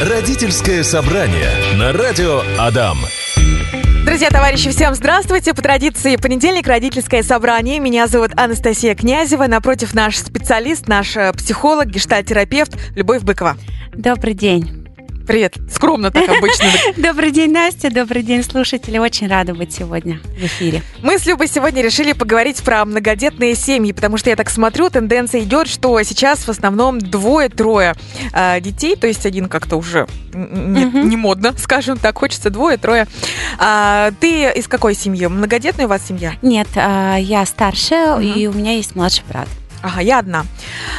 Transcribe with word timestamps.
Родительское 0.00 0.82
собрание 0.82 1.50
на 1.76 1.92
радио 1.92 2.40
Адам. 2.58 2.96
Друзья, 4.06 4.30
товарищи, 4.30 4.70
всем 4.70 4.94
здравствуйте. 4.94 5.52
По 5.52 5.60
традиции 5.60 6.16
понедельник, 6.16 6.66
родительское 6.66 7.22
собрание. 7.22 7.80
Меня 7.80 8.06
зовут 8.06 8.30
Анастасия 8.34 8.94
Князева. 8.94 9.46
Напротив 9.46 9.92
наш 9.92 10.16
специалист, 10.16 10.88
наш 10.88 11.18
э, 11.18 11.34
психолог, 11.34 11.88
гештальтерапевт 11.88 12.78
Любовь 12.96 13.20
Быкова. 13.20 13.58
Добрый 13.92 14.32
день. 14.32 14.79
Привет. 15.30 15.54
Скромно 15.72 16.10
так 16.10 16.28
обычно. 16.28 16.66
Добрый 16.96 17.30
день, 17.30 17.52
Настя. 17.52 17.88
Добрый 17.88 18.24
день, 18.24 18.42
слушатели. 18.42 18.98
Очень 18.98 19.28
рада 19.28 19.54
быть 19.54 19.72
сегодня 19.72 20.18
в 20.36 20.44
эфире. 20.44 20.82
Мы 21.04 21.20
с 21.20 21.26
Любой 21.26 21.46
сегодня 21.46 21.82
решили 21.82 22.14
поговорить 22.14 22.60
про 22.64 22.84
многодетные 22.84 23.54
семьи, 23.54 23.92
потому 23.92 24.16
что 24.16 24.28
я 24.30 24.34
так 24.34 24.50
смотрю, 24.50 24.90
тенденция 24.90 25.42
идет, 25.42 25.68
что 25.68 26.02
сейчас 26.02 26.40
в 26.40 26.48
основном 26.48 26.98
двое-трое 26.98 27.94
э, 28.32 28.60
детей, 28.60 28.96
то 28.96 29.06
есть 29.06 29.24
один 29.24 29.48
как-то 29.48 29.76
уже 29.76 30.08
не, 30.34 30.86
угу. 30.86 30.98
не 30.98 31.16
модно, 31.16 31.54
скажем 31.58 31.96
так, 31.96 32.18
хочется 32.18 32.50
двое-трое. 32.50 33.06
А, 33.56 34.10
ты 34.18 34.50
из 34.50 34.66
какой 34.66 34.96
семьи? 34.96 35.28
Многодетная 35.28 35.86
у 35.86 35.88
вас 35.88 36.08
семья? 36.08 36.32
Нет, 36.42 36.66
а, 36.74 37.14
я 37.18 37.46
старшая, 37.46 38.16
угу. 38.16 38.22
и 38.22 38.48
у 38.48 38.52
меня 38.52 38.72
есть 38.72 38.96
младший 38.96 39.22
брат. 39.28 39.46
Ага, 39.82 40.00
я 40.02 40.18
одна. 40.18 40.44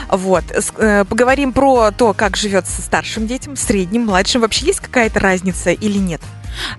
Вот. 0.10 0.44
Э, 0.78 1.06
поговорим 1.06 1.54
про 1.54 1.92
то, 1.92 2.14
как 2.14 2.36
живется 2.36 2.82
старшим 2.82 3.28
детям, 3.28 3.56
средним, 3.56 4.06
младшим. 4.06 4.42
Вообще 4.42 4.68
есть 4.68 4.80
какая-то 4.80 5.20
разница 5.20 5.72
или 5.72 5.98
нет? 5.98 6.22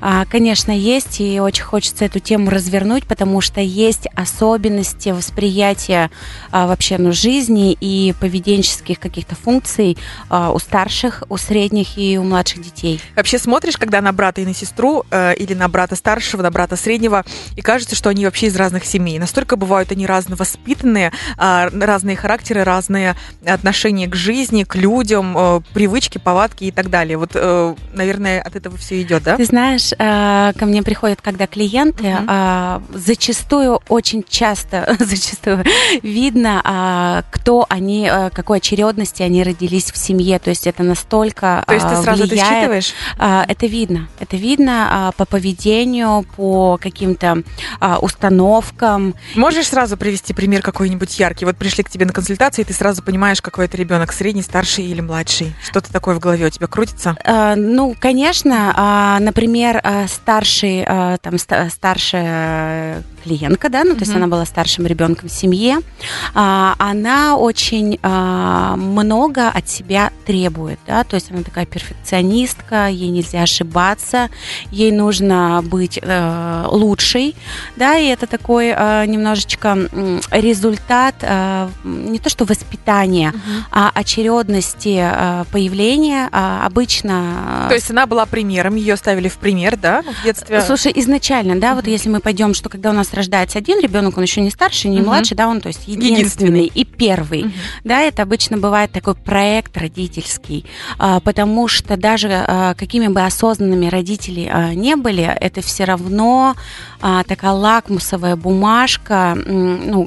А, 0.00 0.24
конечно, 0.26 0.72
есть, 0.72 1.20
и 1.20 1.40
очень 1.40 1.64
хочется 1.64 2.04
эту 2.04 2.18
тему 2.18 2.50
развернуть, 2.50 3.06
потому 3.06 3.40
что 3.40 3.60
есть 3.60 4.06
особенности 4.14 5.10
восприятия 5.10 6.10
а, 6.50 6.66
вообще 6.66 6.98
ну, 6.98 7.12
жизни 7.12 7.76
и 7.80 8.14
поведенческих 8.20 8.98
каких-то 9.00 9.34
функций 9.34 9.96
а, 10.28 10.52
у 10.52 10.58
старших, 10.58 11.24
у 11.28 11.36
средних 11.36 11.98
и 11.98 12.18
у 12.18 12.24
младших 12.24 12.62
детей. 12.62 13.00
Вообще 13.16 13.38
смотришь, 13.38 13.76
когда 13.76 14.00
на 14.00 14.12
брата 14.12 14.40
и 14.40 14.44
на 14.44 14.54
сестру, 14.54 15.04
э, 15.10 15.34
или 15.34 15.54
на 15.54 15.68
брата 15.68 15.96
старшего, 15.96 16.42
на 16.42 16.50
брата 16.50 16.76
среднего, 16.76 17.24
и 17.56 17.62
кажется, 17.62 17.96
что 17.96 18.10
они 18.10 18.24
вообще 18.24 18.46
из 18.46 18.56
разных 18.56 18.84
семей. 18.84 19.18
Настолько 19.18 19.56
бывают 19.56 19.92
они 19.92 20.06
разно 20.06 20.36
воспитанные, 20.36 21.12
разные 21.36 22.16
характеры, 22.16 22.64
разные 22.64 23.16
отношения 23.44 24.06
к 24.06 24.14
жизни, 24.14 24.64
к 24.64 24.74
людям, 24.74 25.36
э, 25.36 25.60
привычки, 25.72 26.18
повадки 26.18 26.64
и 26.64 26.70
так 26.70 26.90
далее. 26.90 27.16
Вот, 27.16 27.30
э, 27.34 27.74
наверное, 27.94 28.40
от 28.40 28.56
этого 28.56 28.76
все 28.76 29.00
идет, 29.00 29.22
да? 29.22 29.36
Ты 29.36 29.44
знаешь, 29.44 29.71
знаешь, 29.78 29.92
э, 29.98 30.58
ко 30.58 30.66
мне 30.66 30.82
приходят, 30.82 31.20
когда 31.22 31.46
клиенты, 31.46 32.04
uh-huh. 32.04 32.82
зачастую, 32.94 33.80
очень 33.88 34.24
часто, 34.28 34.96
зачастую 34.98 35.64
видно, 36.02 36.60
а, 36.64 37.24
кто 37.30 37.66
они, 37.68 38.08
э, 38.10 38.30
какой 38.30 38.58
очередности 38.58 39.22
они 39.22 39.42
родились 39.42 39.90
в 39.92 39.96
семье. 39.96 40.38
То 40.38 40.50
есть 40.50 40.66
это 40.66 40.82
настолько 40.82 41.64
То 41.66 41.74
есть 41.74 41.88
ты 41.88 41.96
сразу 41.96 42.24
влияет. 42.24 42.32
это 42.32 42.54
считываешь? 42.54 42.94
Это 43.18 43.66
видно. 43.66 44.08
Это 44.20 44.36
видно 44.36 45.12
по 45.16 45.24
поведению, 45.24 46.24
по 46.36 46.78
каким-то 46.80 47.42
установкам. 48.00 49.14
Можешь 49.34 49.66
сразу 49.68 49.96
привести 49.96 50.34
пример 50.34 50.62
какой-нибудь 50.62 51.18
яркий? 51.18 51.44
Вот 51.44 51.56
пришли 51.56 51.84
к 51.84 51.90
тебе 51.90 52.06
на 52.06 52.12
консультацию, 52.12 52.64
и 52.64 52.68
ты 52.68 52.74
сразу 52.74 53.02
понимаешь, 53.02 53.40
какой 53.40 53.66
это 53.66 53.76
ребенок, 53.76 54.12
средний, 54.12 54.42
старший 54.42 54.84
или 54.84 55.00
младший. 55.00 55.54
Что-то 55.64 55.92
такое 55.92 56.14
в 56.14 56.18
голове 56.18 56.46
у 56.46 56.50
тебя 56.50 56.66
крутится? 56.66 57.16
Ну, 57.56 57.94
конечно, 57.98 59.18
например, 59.20 59.51
например, 59.52 59.80
э, 59.84 60.06
старший, 60.08 60.84
э, 60.86 61.18
там, 61.20 61.36
старшая 61.38 63.02
клиентка, 63.22 63.68
да, 63.68 63.84
ну, 63.84 63.94
то 63.94 64.00
есть 64.00 64.14
она 64.14 64.26
была 64.26 64.44
старшим 64.44 64.86
ребенком 64.86 65.28
в 65.28 65.32
семье, 65.32 65.78
а, 66.34 66.74
она 66.78 67.36
очень 67.36 67.98
а, 68.02 68.76
много 68.76 69.48
от 69.48 69.68
себя 69.68 70.10
требует, 70.26 70.78
да, 70.86 71.04
то 71.04 71.14
есть 71.14 71.30
она 71.30 71.42
такая 71.42 71.66
перфекционистка, 71.66 72.88
ей 72.88 73.10
нельзя 73.10 73.42
ошибаться, 73.42 74.28
ей 74.70 74.90
нужно 74.90 75.62
быть 75.62 75.98
э, 76.02 76.64
лучшей, 76.68 77.34
да, 77.76 77.96
и 77.96 78.06
это 78.06 78.26
такой 78.26 78.68
немножечко 79.06 79.78
результат 80.30 81.14
не 81.84 82.18
то 82.18 82.28
что 82.28 82.44
воспитания, 82.44 83.32
uh-huh. 83.32 83.62
а 83.70 83.90
очередности 83.94 84.96
появления 85.52 86.28
обычно. 86.32 87.66
То 87.68 87.74
есть 87.74 87.90
она 87.90 88.06
была 88.06 88.26
примером, 88.26 88.76
ее 88.76 88.96
ставили 88.96 89.28
в 89.28 89.38
пример, 89.42 89.76
да, 89.76 90.02
в 90.02 90.24
детстве? 90.24 90.62
Слушай, 90.62 90.92
изначально, 90.94 91.58
да, 91.58 91.74
вот 91.74 91.86
если 91.86 92.08
мы 92.08 92.20
пойдем, 92.20 92.54
что 92.54 92.68
когда 92.68 92.90
у 92.90 92.92
нас 92.92 93.12
рождается 93.12 93.58
один 93.58 93.80
ребенок, 93.80 94.16
он 94.16 94.22
еще 94.22 94.40
не 94.40 94.50
старший, 94.50 94.90
не 94.90 95.02
младший, 95.02 95.36
да, 95.36 95.48
он 95.48 95.60
то 95.60 95.68
есть 95.68 95.88
единственный, 95.88 96.18
единственный. 96.18 96.66
и 96.66 96.84
первый, 96.84 97.54
да, 97.84 98.00
это 98.00 98.22
обычно 98.22 98.56
бывает 98.56 98.92
такой 98.92 99.16
проект 99.16 99.76
родительский, 99.76 100.64
а, 100.98 101.18
потому 101.20 101.66
что 101.66 101.96
даже 101.96 102.28
а, 102.30 102.74
какими 102.74 103.08
бы 103.08 103.22
осознанными 103.22 103.86
родители 103.86 104.48
а, 104.50 104.74
не 104.74 104.94
были, 104.94 105.24
это 105.24 105.60
все 105.60 105.84
равно 105.84 106.54
такая 107.26 107.50
лакмусовая 107.50 108.36
бумажка, 108.36 109.36
ну, 109.44 110.06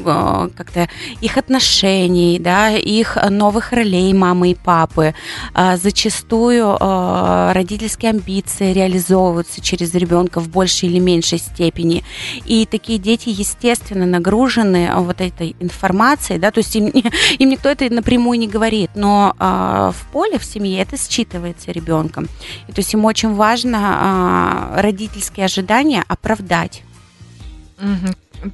как-то 0.55 0.87
их 1.19 1.35
отношений, 1.35 2.39
да, 2.39 2.69
их 2.69 3.17
новых 3.29 3.73
ролей 3.73 4.13
мамы 4.13 4.51
и 4.51 4.55
папы, 4.55 5.13
зачастую 5.53 6.77
родительские 6.79 8.11
амбиции 8.11 8.71
реализовываются 8.71 9.24
реализовываются 9.25 9.61
через 9.61 9.93
ребенка 9.93 10.39
в 10.39 10.49
большей 10.49 10.89
или 10.89 10.99
меньшей 10.99 11.39
степени. 11.39 12.03
И 12.45 12.65
такие 12.65 12.99
дети, 12.99 13.29
естественно, 13.29 14.05
нагружены 14.05 14.91
вот 14.95 15.21
этой 15.21 15.55
информацией, 15.59 16.39
да, 16.39 16.51
то 16.51 16.59
есть 16.59 16.75
им, 16.75 16.87
им 17.39 17.49
никто 17.49 17.69
это 17.69 17.89
напрямую 17.93 18.39
не 18.39 18.47
говорит, 18.47 18.91
но 18.95 19.35
э, 19.39 19.91
в 19.93 20.11
поле, 20.11 20.37
в 20.37 20.45
семье 20.45 20.81
это 20.81 20.95
считывается 20.95 21.71
ребенком. 21.71 22.27
И, 22.67 22.71
то 22.71 22.79
есть 22.79 22.93
им 22.93 23.05
очень 23.05 23.33
важно 23.33 24.73
э, 24.75 24.81
родительские 24.81 25.45
ожидания 25.45 26.03
оправдать. 26.07 26.83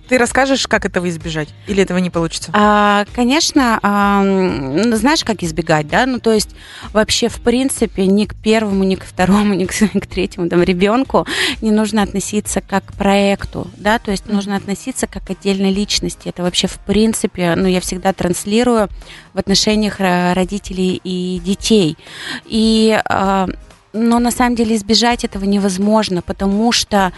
Ты 0.07 0.17
расскажешь, 0.17 0.67
как 0.67 0.85
этого 0.85 1.09
избежать? 1.09 1.49
Или 1.67 1.83
этого 1.83 1.97
не 1.97 2.09
получится? 2.09 2.51
А, 2.53 3.05
конечно, 3.13 3.79
а, 3.81 4.21
знаешь, 4.95 5.23
как 5.23 5.43
избегать, 5.43 5.87
да? 5.87 6.05
Ну, 6.05 6.19
то 6.19 6.31
есть 6.31 6.55
вообще, 6.93 7.29
в 7.29 7.41
принципе, 7.41 8.05
ни 8.07 8.25
к 8.25 8.35
первому, 8.35 8.83
ни 8.83 8.95
к 8.95 9.03
второму, 9.03 9.53
ни 9.55 9.65
к, 9.65 9.71
к 9.71 10.07
третьему 10.07 10.49
там, 10.49 10.63
ребенку 10.63 11.25
не 11.61 11.71
нужно 11.71 12.03
относиться 12.03 12.61
как 12.61 12.85
к 12.85 12.93
проекту, 12.93 13.67
да? 13.77 13.99
То 13.99 14.11
есть 14.11 14.27
нужно 14.27 14.55
относиться 14.55 15.07
как 15.07 15.25
к 15.25 15.31
отдельной 15.31 15.71
личности. 15.71 16.29
Это 16.29 16.43
вообще, 16.43 16.67
в 16.67 16.79
принципе, 16.79 17.55
ну, 17.55 17.67
я 17.67 17.81
всегда 17.81 18.13
транслирую 18.13 18.89
в 19.33 19.39
отношениях 19.39 19.99
родителей 19.99 20.99
и 21.03 21.39
детей. 21.43 21.97
И 22.45 22.99
а, 23.05 23.47
но 23.93 24.19
на 24.19 24.31
самом 24.31 24.55
деле 24.55 24.75
избежать 24.75 25.25
этого 25.25 25.43
невозможно, 25.45 26.21
потому 26.21 26.71
что 26.71 27.11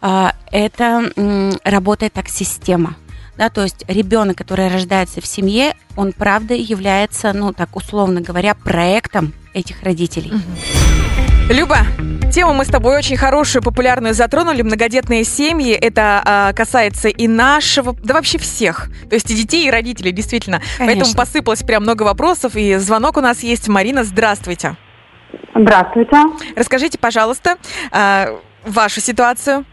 это 0.00 1.58
работает 1.64 2.12
как 2.14 2.28
система. 2.28 2.96
Да, 3.36 3.50
то 3.50 3.62
есть 3.62 3.84
ребенок, 3.86 4.38
который 4.38 4.68
рождается 4.68 5.20
в 5.20 5.26
семье, 5.26 5.74
он 5.94 6.12
правда 6.12 6.54
является, 6.54 7.32
ну 7.34 7.52
так 7.52 7.76
условно 7.76 8.22
говоря, 8.22 8.54
проектом 8.54 9.34
этих 9.52 9.82
родителей. 9.82 10.32
Люба, 11.48 11.78
тему 12.32 12.54
мы 12.54 12.64
с 12.64 12.68
тобой 12.68 12.96
очень 12.96 13.16
хорошую, 13.16 13.62
популярную 13.62 14.14
затронули. 14.14 14.62
Многодетные 14.62 15.22
семьи. 15.22 15.72
Это 15.72 16.20
а, 16.24 16.52
касается 16.52 17.08
и 17.08 17.28
нашего, 17.28 17.94
да 18.02 18.14
вообще 18.14 18.38
всех. 18.38 18.88
То 19.08 19.14
есть 19.14 19.30
и 19.30 19.34
детей, 19.34 19.68
и 19.68 19.70
родителей, 19.70 20.10
действительно. 20.10 20.60
Конечно. 20.76 20.86
Поэтому 20.86 21.14
посыпалось 21.16 21.62
прям 21.62 21.84
много 21.84 22.02
вопросов. 22.02 22.56
И 22.56 22.74
звонок 22.76 23.16
у 23.16 23.20
нас 23.20 23.44
есть. 23.44 23.68
Марина, 23.68 24.02
здравствуйте. 24.02 24.76
Здравствуйте. 25.54 26.16
Расскажите, 26.56 26.98
пожалуйста, 26.98 27.58
а, 27.92 28.40
вашу 28.64 29.00
ситуацию. 29.00 29.64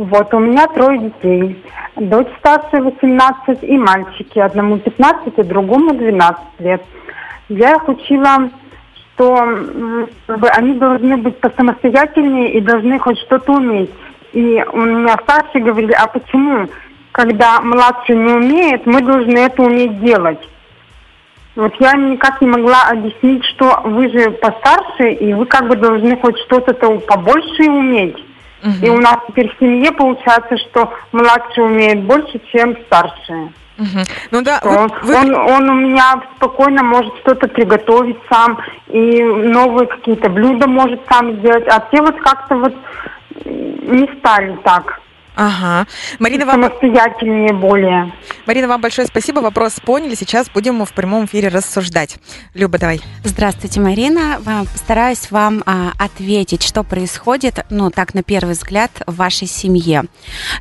Вот, 0.00 0.32
у 0.32 0.38
меня 0.38 0.66
трое 0.68 0.98
детей. 0.98 1.62
Дочь 1.96 2.26
старшая 2.38 2.80
18 2.80 3.62
и 3.64 3.76
мальчики. 3.76 4.38
Одному 4.38 4.78
15, 4.78 5.38
а 5.38 5.44
другому 5.44 5.92
12 5.92 6.40
лет. 6.60 6.82
Я 7.50 7.72
их 7.72 7.86
учила, 7.86 8.48
что 8.94 9.34
они 10.56 10.72
должны 10.76 11.18
быть 11.18 11.38
посамостоятельнее 11.40 12.54
и 12.54 12.62
должны 12.62 12.98
хоть 12.98 13.18
что-то 13.18 13.52
уметь. 13.52 13.90
И 14.32 14.64
у 14.72 14.80
меня 14.80 15.18
старшие 15.22 15.62
говорили, 15.64 15.92
а 15.92 16.06
почему, 16.06 16.66
когда 17.12 17.60
младший 17.60 18.16
не 18.16 18.32
умеет, 18.32 18.86
мы 18.86 19.02
должны 19.02 19.36
это 19.36 19.62
уметь 19.62 20.00
делать? 20.00 20.40
Вот 21.56 21.74
я 21.78 21.92
никак 21.92 22.40
не 22.40 22.46
могла 22.46 22.84
объяснить, 22.90 23.44
что 23.44 23.82
вы 23.84 24.08
же 24.08 24.30
постарше, 24.30 25.10
и 25.10 25.34
вы 25.34 25.44
как 25.44 25.68
бы 25.68 25.76
должны 25.76 26.16
хоть 26.16 26.38
что-то 26.38 26.72
побольше 26.72 27.70
уметь. 27.70 28.16
Угу. 28.62 28.86
И 28.86 28.90
у 28.90 28.98
нас 28.98 29.16
теперь 29.28 29.54
в 29.54 29.58
семье 29.58 29.92
получается, 29.92 30.56
что 30.58 30.92
младший 31.12 31.64
умеет 31.64 32.02
больше, 32.04 32.40
чем 32.52 32.76
старшие. 32.86 33.52
Угу. 33.78 34.04
Ну 34.30 34.42
да, 34.42 34.60
вы, 34.62 34.88
вы... 35.02 35.14
Он, 35.16 35.34
он 35.34 35.70
у 35.70 35.74
меня 35.74 36.20
спокойно 36.36 36.82
может 36.82 37.16
что-то 37.20 37.48
приготовить 37.48 38.18
сам 38.30 38.58
и 38.88 39.22
новые 39.22 39.86
какие-то 39.86 40.28
блюда 40.28 40.68
может 40.68 41.00
сам 41.10 41.38
сделать, 41.38 41.66
а 41.68 41.80
те 41.90 42.02
вот 42.02 42.20
как-то 42.20 42.56
вот 42.56 42.74
не 43.44 44.08
стали 44.18 44.56
так. 44.64 45.00
Ага. 45.40 45.86
Марина, 46.18 46.44
вам... 46.44 46.64
Самостоятельнее 46.64 47.54
более. 47.54 48.12
Марина, 48.44 48.68
вам 48.68 48.82
большое 48.82 49.06
спасибо. 49.06 49.40
Вопрос 49.40 49.80
поняли. 49.82 50.14
Сейчас 50.14 50.50
будем 50.50 50.84
в 50.84 50.92
прямом 50.92 51.24
эфире 51.24 51.48
рассуждать. 51.48 52.18
Люба, 52.52 52.76
давай. 52.76 53.00
Здравствуйте, 53.24 53.80
Марина. 53.80 54.38
Постараюсь 54.70 55.30
вам 55.30 55.62
а, 55.64 55.92
ответить, 55.98 56.62
что 56.62 56.82
происходит, 56.82 57.64
ну, 57.70 57.90
так, 57.90 58.12
на 58.12 58.22
первый 58.22 58.52
взгляд, 58.52 58.90
в 59.06 59.16
вашей 59.16 59.46
семье. 59.46 60.04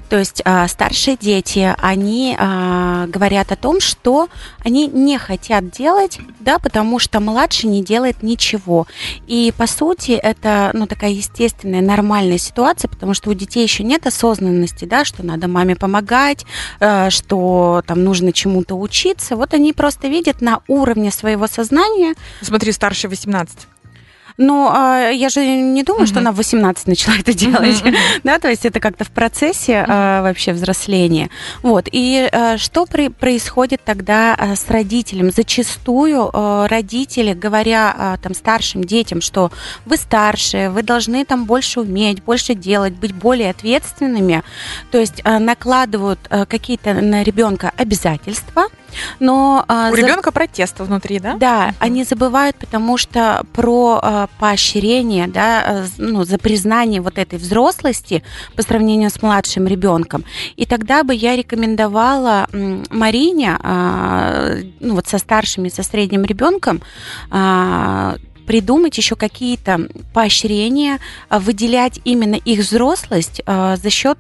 То 0.08 0.18
есть 0.18 0.42
а, 0.46 0.66
старшие 0.70 1.18
дети, 1.18 1.76
они 1.81 2.38
а, 2.40 3.06
говорят 3.08 3.52
о 3.52 3.58
том, 3.58 3.81
что 3.81 4.30
они 4.64 4.88
не 4.88 5.18
хотят 5.18 5.70
делать, 5.72 6.20
да, 6.40 6.58
потому 6.58 7.00
что 7.00 7.20
младший 7.20 7.70
не 7.70 7.84
делает 7.84 8.24
ничего. 8.24 8.88
И, 9.28 9.54
по 9.58 9.68
сути, 9.68 10.12
это, 10.12 10.72
ну, 10.74 10.88
такая 10.88 11.12
естественная, 11.12 11.81
нормальная 11.81 12.38
ситуация, 12.38 12.88
потому 12.88 13.14
что 13.14 13.30
у 13.30 13.34
детей 13.34 13.64
еще 13.64 13.84
нет 13.84 14.08
осознанности, 14.08 14.69
да, 14.86 15.06
что 15.06 15.25
надо 15.25 15.48
маме 15.48 15.75
помогать, 15.75 16.45
э, 16.80 17.10
что 17.10 17.83
там 17.86 18.04
нужно 18.04 18.33
чему-то 18.33 18.75
учиться. 18.75 19.36
Вот 19.36 19.54
они 19.54 19.74
просто 19.74 20.07
видят 20.07 20.42
на 20.42 20.62
уровне 20.68 21.12
своего 21.12 21.48
сознания. 21.48 22.16
Смотри, 22.42 22.71
старше 22.71 23.07
18. 23.07 23.68
Но 24.40 24.72
а, 24.74 25.10
я 25.10 25.28
же 25.28 25.46
не 25.46 25.84
думаю, 25.84 26.08
что 26.08 26.20
она 26.20 26.32
в 26.32 26.38
18 26.38 26.88
начала 26.88 27.16
это 27.18 27.34
делать. 27.34 27.84
да, 28.24 28.40
то 28.40 28.48
есть 28.48 28.66
это 28.66 28.80
как-то 28.80 29.04
в 29.04 29.12
процессе 29.12 29.84
а, 29.86 30.22
вообще 30.24 30.54
взросления. 30.54 31.30
Вот. 31.62 31.90
И 31.92 32.30
а, 32.32 32.58
что 32.58 32.86
при, 32.86 33.10
происходит 33.10 33.82
тогда 33.84 34.36
а, 34.36 34.56
с 34.56 34.70
родителем? 34.70 35.32
Зачастую 35.32 36.30
а, 36.32 36.70
родители, 36.70 37.34
говоря 37.34 37.94
а, 37.96 38.18
там 38.18 38.34
старшим 38.34 38.82
детям, 38.82 39.20
что 39.20 39.52
вы 39.86 39.98
старше, 39.98 40.70
вы 40.70 40.84
должны 40.84 41.26
там 41.26 41.44
больше 41.44 41.82
уметь, 41.82 42.24
больше 42.24 42.56
делать, 42.56 42.94
быть 42.94 43.14
более 43.14 43.50
ответственными, 43.50 44.44
то 44.90 45.00
есть 45.00 45.20
а, 45.26 45.40
накладывают 45.40 46.20
а, 46.30 46.46
какие-то 46.46 46.94
на 46.94 47.24
ребенка 47.24 47.74
обязательства, 47.76 48.68
но... 49.20 49.64
А, 49.68 49.90
У 49.92 49.96
за... 49.96 50.02
ребенка 50.02 50.32
протест 50.32 50.80
внутри, 50.80 51.20
да? 51.20 51.36
Да, 51.36 51.74
они 51.80 52.04
забывают, 52.04 52.56
потому 52.56 52.98
что 52.98 53.46
про 53.54 54.00
а, 54.02 54.30
поощрение, 54.40 55.28
да, 55.28 55.64
э, 55.66 55.86
ну, 55.98 56.24
за 56.24 56.38
признание 56.38 57.02
вот 57.02 57.18
этой 57.18 57.40
взрослости 57.40 58.24
по 58.56 58.62
сравнению 58.62 59.10
с 59.10 59.22
младшим 59.22 59.68
ребенком. 59.68 60.26
И 60.56 60.66
тогда 60.66 61.04
бы 61.04 61.14
я 61.14 61.36
рекомендовала 61.36 62.48
Марине, 62.52 63.58
а, 63.62 64.56
ну, 64.80 64.96
вот 64.96 65.08
со 65.08 65.18
старшим 65.18 65.70
со 65.70 65.84
средним 65.84 66.24
ребенком, 66.24 66.82
а, 67.30 68.16
придумать 68.46 68.98
еще 68.98 69.16
какие-то 69.16 69.88
поощрения, 70.14 71.00
а, 71.28 71.40
выделять 71.40 72.00
именно 72.04 72.36
их 72.36 72.60
взрослость 72.60 73.42
за 73.46 73.90
счет 73.90 74.18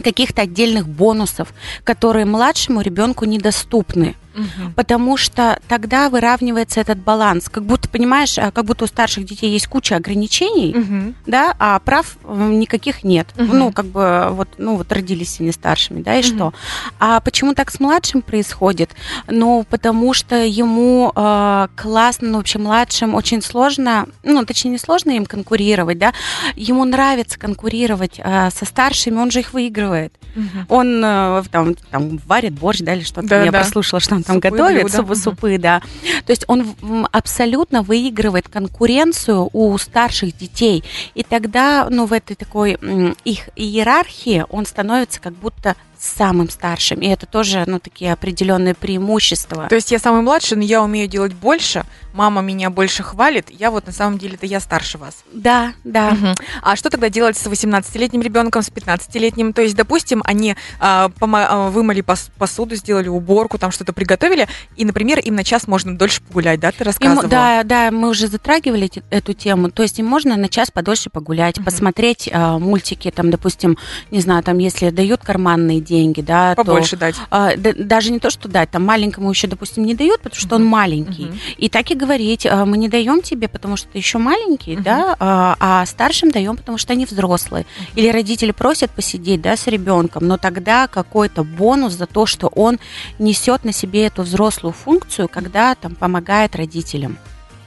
каких-то 0.00 0.42
отдельных 0.42 0.88
бонусов, 0.88 1.52
которые 1.84 2.24
младшему 2.26 2.80
ребенку 2.80 3.24
недоступны 3.24 4.16
угу. 4.34 4.72
потому 4.76 5.16
что 5.16 5.58
тогда 5.68 6.08
выравнивается 6.08 6.80
этот 6.80 6.98
баланс. 6.98 7.48
Как 7.48 7.64
будто, 7.64 7.88
понимаешь, 7.88 8.38
а, 8.38 8.50
как 8.50 8.64
будто 8.64 8.84
у 8.84 8.86
старших 8.86 9.24
детей 9.24 9.50
есть 9.50 9.66
куча 9.66 9.96
ограничений, 9.96 10.74
угу. 10.76 11.14
да, 11.26 11.54
а 11.58 11.78
прав 11.80 12.16
никаких 12.24 13.04
нет. 13.04 13.28
Угу. 13.36 13.52
Ну, 13.52 13.72
как 13.72 13.86
бы, 13.86 14.28
вот, 14.30 14.48
ну, 14.58 14.76
вот 14.76 14.90
родились 14.92 15.40
они 15.40 15.52
старшими, 15.52 16.02
да, 16.02 16.16
и 16.16 16.20
угу. 16.20 16.26
что? 16.26 16.54
А 16.98 17.20
почему 17.20 17.54
так 17.54 17.70
с 17.70 17.80
младшим 17.80 18.22
происходит? 18.22 18.90
Ну, 19.26 19.64
потому 19.68 20.14
что 20.14 20.36
ему 20.36 21.12
э, 21.14 21.68
классно, 21.76 22.28
ну, 22.28 22.38
вообще 22.38 22.58
младшим 22.58 23.14
очень 23.14 23.42
сложно, 23.42 24.06
ну, 24.22 24.44
точнее, 24.44 24.72
не 24.72 24.78
сложно 24.78 25.10
им 25.12 25.26
конкурировать, 25.26 25.98
да, 25.98 26.12
ему 26.56 26.84
нравится 26.84 27.38
конкурировать 27.38 28.18
э, 28.18 28.50
со 28.50 28.64
старшими, 28.64 29.16
он 29.16 29.30
же 29.30 29.40
их 29.40 29.52
выигрывает. 29.52 30.12
Угу. 30.36 30.74
Он 30.74 31.02
э, 31.04 31.42
там, 31.50 31.74
там 31.90 32.18
варит 32.26 32.54
борщ, 32.54 32.80
да, 32.80 32.94
или 32.94 33.02
что-то. 33.02 33.28
Да, 33.28 33.44
Я 33.44 33.50
да. 33.50 33.60
прослушала, 33.60 34.00
что 34.00 34.19
он 34.20 34.24
там 34.24 34.36
супы 34.36 34.50
готовит, 34.50 34.82
блюда. 34.82 34.96
супы, 34.96 35.14
супы, 35.16 35.58
да. 35.58 35.80
То 36.26 36.30
есть 36.30 36.44
он 36.48 36.74
абсолютно 37.12 37.82
выигрывает 37.82 38.48
конкуренцию 38.48 39.50
у 39.52 39.76
старших 39.78 40.36
детей. 40.36 40.84
И 41.14 41.22
тогда, 41.22 41.88
ну, 41.90 42.06
в 42.06 42.12
этой 42.12 42.36
такой 42.36 42.78
их 43.24 43.48
иерархии 43.56 44.44
он 44.48 44.66
становится 44.66 45.20
как 45.20 45.34
будто 45.34 45.76
самым 46.00 46.48
старшим. 46.48 47.00
И 47.00 47.08
это 47.08 47.26
тоже, 47.26 47.64
ну, 47.66 47.78
такие 47.78 48.12
определенные 48.12 48.74
преимущества. 48.74 49.66
То 49.68 49.74
есть 49.74 49.90
я 49.92 49.98
самый 49.98 50.22
младший, 50.22 50.56
но 50.56 50.64
я 50.64 50.82
умею 50.82 51.08
делать 51.08 51.34
больше, 51.34 51.84
мама 52.14 52.40
меня 52.40 52.70
больше 52.70 53.02
хвалит, 53.02 53.50
я 53.50 53.70
вот 53.70 53.86
на 53.86 53.92
самом 53.92 54.18
деле 54.18 54.34
это 54.34 54.46
я 54.46 54.60
старше 54.60 54.98
вас. 54.98 55.24
Да, 55.32 55.74
да. 55.84 56.08
Угу. 56.08 56.34
А 56.62 56.76
что 56.76 56.90
тогда 56.90 57.08
делать 57.08 57.36
с 57.36 57.46
18-летним 57.46 58.22
ребенком, 58.22 58.62
с 58.62 58.70
15-летним? 58.70 59.52
То 59.52 59.62
есть, 59.62 59.76
допустим, 59.76 60.22
они 60.24 60.56
а, 60.78 61.10
пома- 61.20 61.70
вымыли 61.70 62.02
пос- 62.02 62.30
посуду, 62.38 62.76
сделали 62.76 63.08
уборку, 63.08 63.58
там 63.58 63.70
что-то 63.70 63.92
приготовили, 63.92 64.48
и, 64.76 64.84
например, 64.84 65.18
им 65.18 65.34
на 65.34 65.44
час 65.44 65.68
можно 65.68 65.96
дольше 65.96 66.22
погулять, 66.22 66.60
да, 66.60 66.72
ты 66.72 66.84
рассказывала? 66.84 67.24
Им, 67.24 67.28
да, 67.28 67.62
да, 67.64 67.90
мы 67.90 68.08
уже 68.08 68.26
затрагивали 68.26 68.90
эту 69.10 69.34
тему. 69.34 69.70
То 69.70 69.82
есть 69.82 69.98
им 69.98 70.06
можно 70.06 70.36
на 70.36 70.48
час 70.48 70.70
подольше 70.70 71.10
погулять, 71.10 71.58
угу. 71.58 71.66
посмотреть 71.66 72.30
а, 72.32 72.58
мультики, 72.58 73.10
там, 73.10 73.30
допустим, 73.30 73.76
не 74.10 74.20
знаю, 74.20 74.42
там, 74.42 74.58
если 74.58 74.90
дают 74.90 75.22
карманные 75.22 75.80
деньги, 75.90 76.20
да, 76.20 76.54
побольше 76.54 76.96
то, 76.96 77.00
дать. 77.00 77.16
А, 77.30 77.56
да, 77.56 77.72
даже 77.76 78.12
не 78.12 78.20
то, 78.20 78.30
что 78.30 78.48
дать, 78.48 78.70
там 78.70 78.84
маленькому 78.84 79.30
еще, 79.30 79.48
допустим, 79.48 79.84
не 79.84 79.94
дают, 79.94 80.20
потому 80.20 80.40
что 80.40 80.54
угу. 80.54 80.62
он 80.62 80.68
маленький. 80.68 81.26
Угу. 81.26 81.34
И 81.58 81.68
так 81.68 81.90
и 81.90 81.94
говорить, 81.94 82.46
«А, 82.46 82.64
мы 82.64 82.78
не 82.78 82.88
даем 82.88 83.22
тебе, 83.22 83.48
потому 83.48 83.76
что 83.76 83.88
ты 83.88 83.98
еще 83.98 84.18
маленький, 84.18 84.74
угу. 84.74 84.82
да, 84.82 85.16
а, 85.18 85.56
а 85.58 85.86
старшим 85.86 86.30
даем, 86.30 86.56
потому 86.56 86.78
что 86.78 86.92
они 86.92 87.04
взрослые. 87.06 87.64
Угу. 87.64 88.00
Или 88.00 88.08
родители 88.08 88.52
просят 88.52 88.90
посидеть, 88.92 89.42
да, 89.42 89.56
с 89.56 89.66
ребенком, 89.66 90.26
но 90.26 90.36
тогда 90.38 90.86
какой-то 90.86 91.42
бонус 91.44 91.94
за 91.94 92.06
то, 92.06 92.26
что 92.26 92.46
он 92.48 92.78
несет 93.18 93.64
на 93.64 93.72
себе 93.72 94.06
эту 94.06 94.22
взрослую 94.22 94.72
функцию, 94.72 95.28
когда 95.28 95.74
там 95.74 95.94
помогает 95.94 96.54
родителям. 96.54 97.18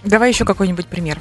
Давай 0.05 0.29
еще 0.29 0.45
какой-нибудь 0.45 0.87
пример. 0.87 1.19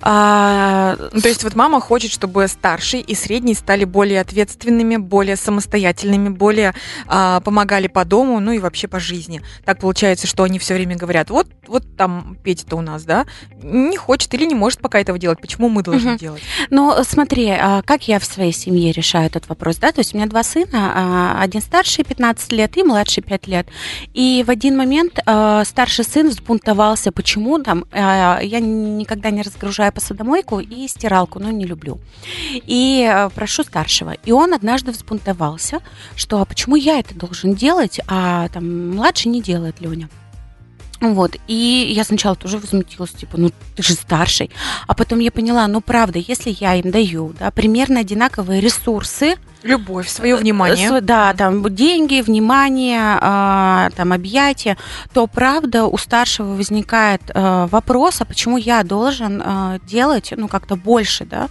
А, 0.00 0.96
ну, 1.12 1.20
то 1.20 1.28
есть 1.28 1.44
вот 1.44 1.54
мама 1.54 1.80
хочет, 1.80 2.10
чтобы 2.10 2.48
старший 2.48 3.00
и 3.00 3.14
средний 3.14 3.54
стали 3.54 3.84
более 3.84 4.20
ответственными, 4.20 4.96
более 4.96 5.36
самостоятельными, 5.36 6.28
более 6.28 6.74
а, 7.06 7.40
помогали 7.40 7.86
по 7.86 8.04
дому, 8.04 8.40
ну 8.40 8.52
и 8.52 8.58
вообще 8.58 8.88
по 8.88 9.00
жизни. 9.00 9.42
Так 9.64 9.80
получается, 9.80 10.26
что 10.26 10.42
они 10.42 10.58
все 10.58 10.74
время 10.74 10.96
говорят, 10.96 11.30
вот, 11.30 11.46
вот 11.66 11.84
там 11.96 12.36
Петя-то 12.42 12.76
у 12.76 12.80
нас, 12.80 13.04
да, 13.04 13.26
не 13.62 13.96
хочет 13.96 14.32
или 14.34 14.44
не 14.44 14.54
может 14.54 14.80
пока 14.80 15.00
этого 15.00 15.18
делать, 15.18 15.40
почему 15.40 15.68
мы 15.68 15.82
должны 15.82 16.12
угу. 16.12 16.18
делать? 16.18 16.42
Ну, 16.70 16.94
смотри, 17.04 17.50
а 17.50 17.82
как 17.82 18.08
я 18.08 18.18
в 18.18 18.24
своей 18.24 18.52
семье 18.52 18.92
решаю 18.92 19.26
этот 19.26 19.48
вопрос, 19.48 19.76
да, 19.76 19.92
то 19.92 20.00
есть 20.00 20.14
у 20.14 20.16
меня 20.16 20.26
два 20.26 20.42
сына, 20.42 20.92
а, 20.94 21.42
один 21.42 21.60
старший 21.60 22.04
15 22.04 22.52
лет 22.52 22.76
и 22.76 22.82
младший 22.82 23.22
5 23.22 23.46
лет, 23.46 23.68
и 24.12 24.44
в 24.46 24.50
один 24.50 24.76
момент 24.76 25.18
а, 25.26 25.64
старший 25.64 26.04
сын 26.04 26.28
взбунтовался, 26.28 27.12
почему 27.12 27.58
там, 27.62 27.84
я 27.92 28.60
никогда 28.60 29.30
не 29.30 29.42
разгружаю 29.42 29.83
посудомойку 29.90 30.60
и 30.60 30.88
стиралку, 30.88 31.38
но 31.38 31.50
не 31.50 31.64
люблю. 31.64 31.98
И 32.52 33.08
э, 33.08 33.30
прошу 33.30 33.62
старшего. 33.62 34.12
И 34.24 34.32
он 34.32 34.54
однажды 34.54 34.92
взбунтовался, 34.92 35.80
что 36.16 36.40
а 36.40 36.44
почему 36.44 36.76
я 36.76 36.98
это 36.98 37.14
должен 37.14 37.54
делать, 37.54 38.00
а 38.06 38.48
там 38.48 38.90
младший 38.90 39.30
не 39.30 39.42
делает 39.42 39.80
Леня. 39.80 40.08
Вот, 41.00 41.36
и 41.48 41.92
я 41.94 42.04
сначала 42.04 42.34
тоже 42.34 42.58
возмутилась, 42.58 43.10
типа, 43.10 43.36
ну 43.36 43.50
ты 43.76 43.82
же 43.82 43.94
старший. 43.94 44.50
А 44.86 44.94
потом 44.94 45.18
я 45.18 45.30
поняла, 45.30 45.66
ну 45.66 45.80
правда, 45.80 46.18
если 46.18 46.56
я 46.58 46.76
им 46.76 46.90
даю, 46.90 47.34
да, 47.38 47.50
примерно 47.50 48.00
одинаковые 48.00 48.60
ресурсы, 48.60 49.36
Любовь, 49.64 50.08
свое 50.08 50.36
внимание. 50.36 51.00
Да, 51.00 51.32
там 51.32 51.74
деньги, 51.74 52.20
внимание, 52.20 53.18
а, 53.20 53.88
там 53.96 54.12
объятия, 54.12 54.76
то 55.14 55.26
правда 55.26 55.86
у 55.86 55.96
старшего 55.96 56.54
возникает 56.54 57.22
а, 57.32 57.66
вопрос, 57.68 58.20
а 58.20 58.26
почему 58.26 58.58
я 58.58 58.82
должен 58.82 59.42
а, 59.42 59.78
делать, 59.86 60.34
ну, 60.36 60.48
как-то 60.48 60.76
больше, 60.76 61.24
да? 61.24 61.48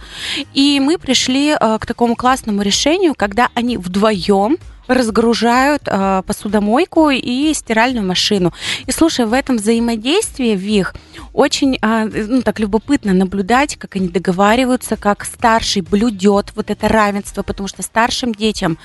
И 0.52 0.78
мы 0.80 0.96
пришли 0.96 1.56
к 1.56 1.86
такому 1.86 2.14
классному 2.14 2.62
решению, 2.62 3.14
когда 3.14 3.48
они 3.54 3.76
вдвоем 3.76 4.58
разгружают 4.86 5.82
э, 5.86 6.22
посудомойку 6.26 7.10
и 7.10 7.52
стиральную 7.54 8.06
машину. 8.06 8.52
И 8.86 8.92
слушай, 8.92 9.26
в 9.26 9.32
этом 9.32 9.56
взаимодействии 9.56 10.56
в 10.56 10.62
их 10.62 10.94
очень 11.32 11.78
э, 11.80 12.26
ну, 12.28 12.42
так 12.42 12.60
любопытно 12.60 13.12
наблюдать, 13.12 13.76
как 13.76 13.96
они 13.96 14.08
договариваются, 14.08 14.96
как 14.96 15.24
старший 15.24 15.82
блюдет 15.82 16.52
вот 16.54 16.70
это 16.70 16.88
равенство, 16.88 17.42
потому 17.42 17.68
что 17.68 17.82
старшим 17.82 18.34
детям, 18.34 18.78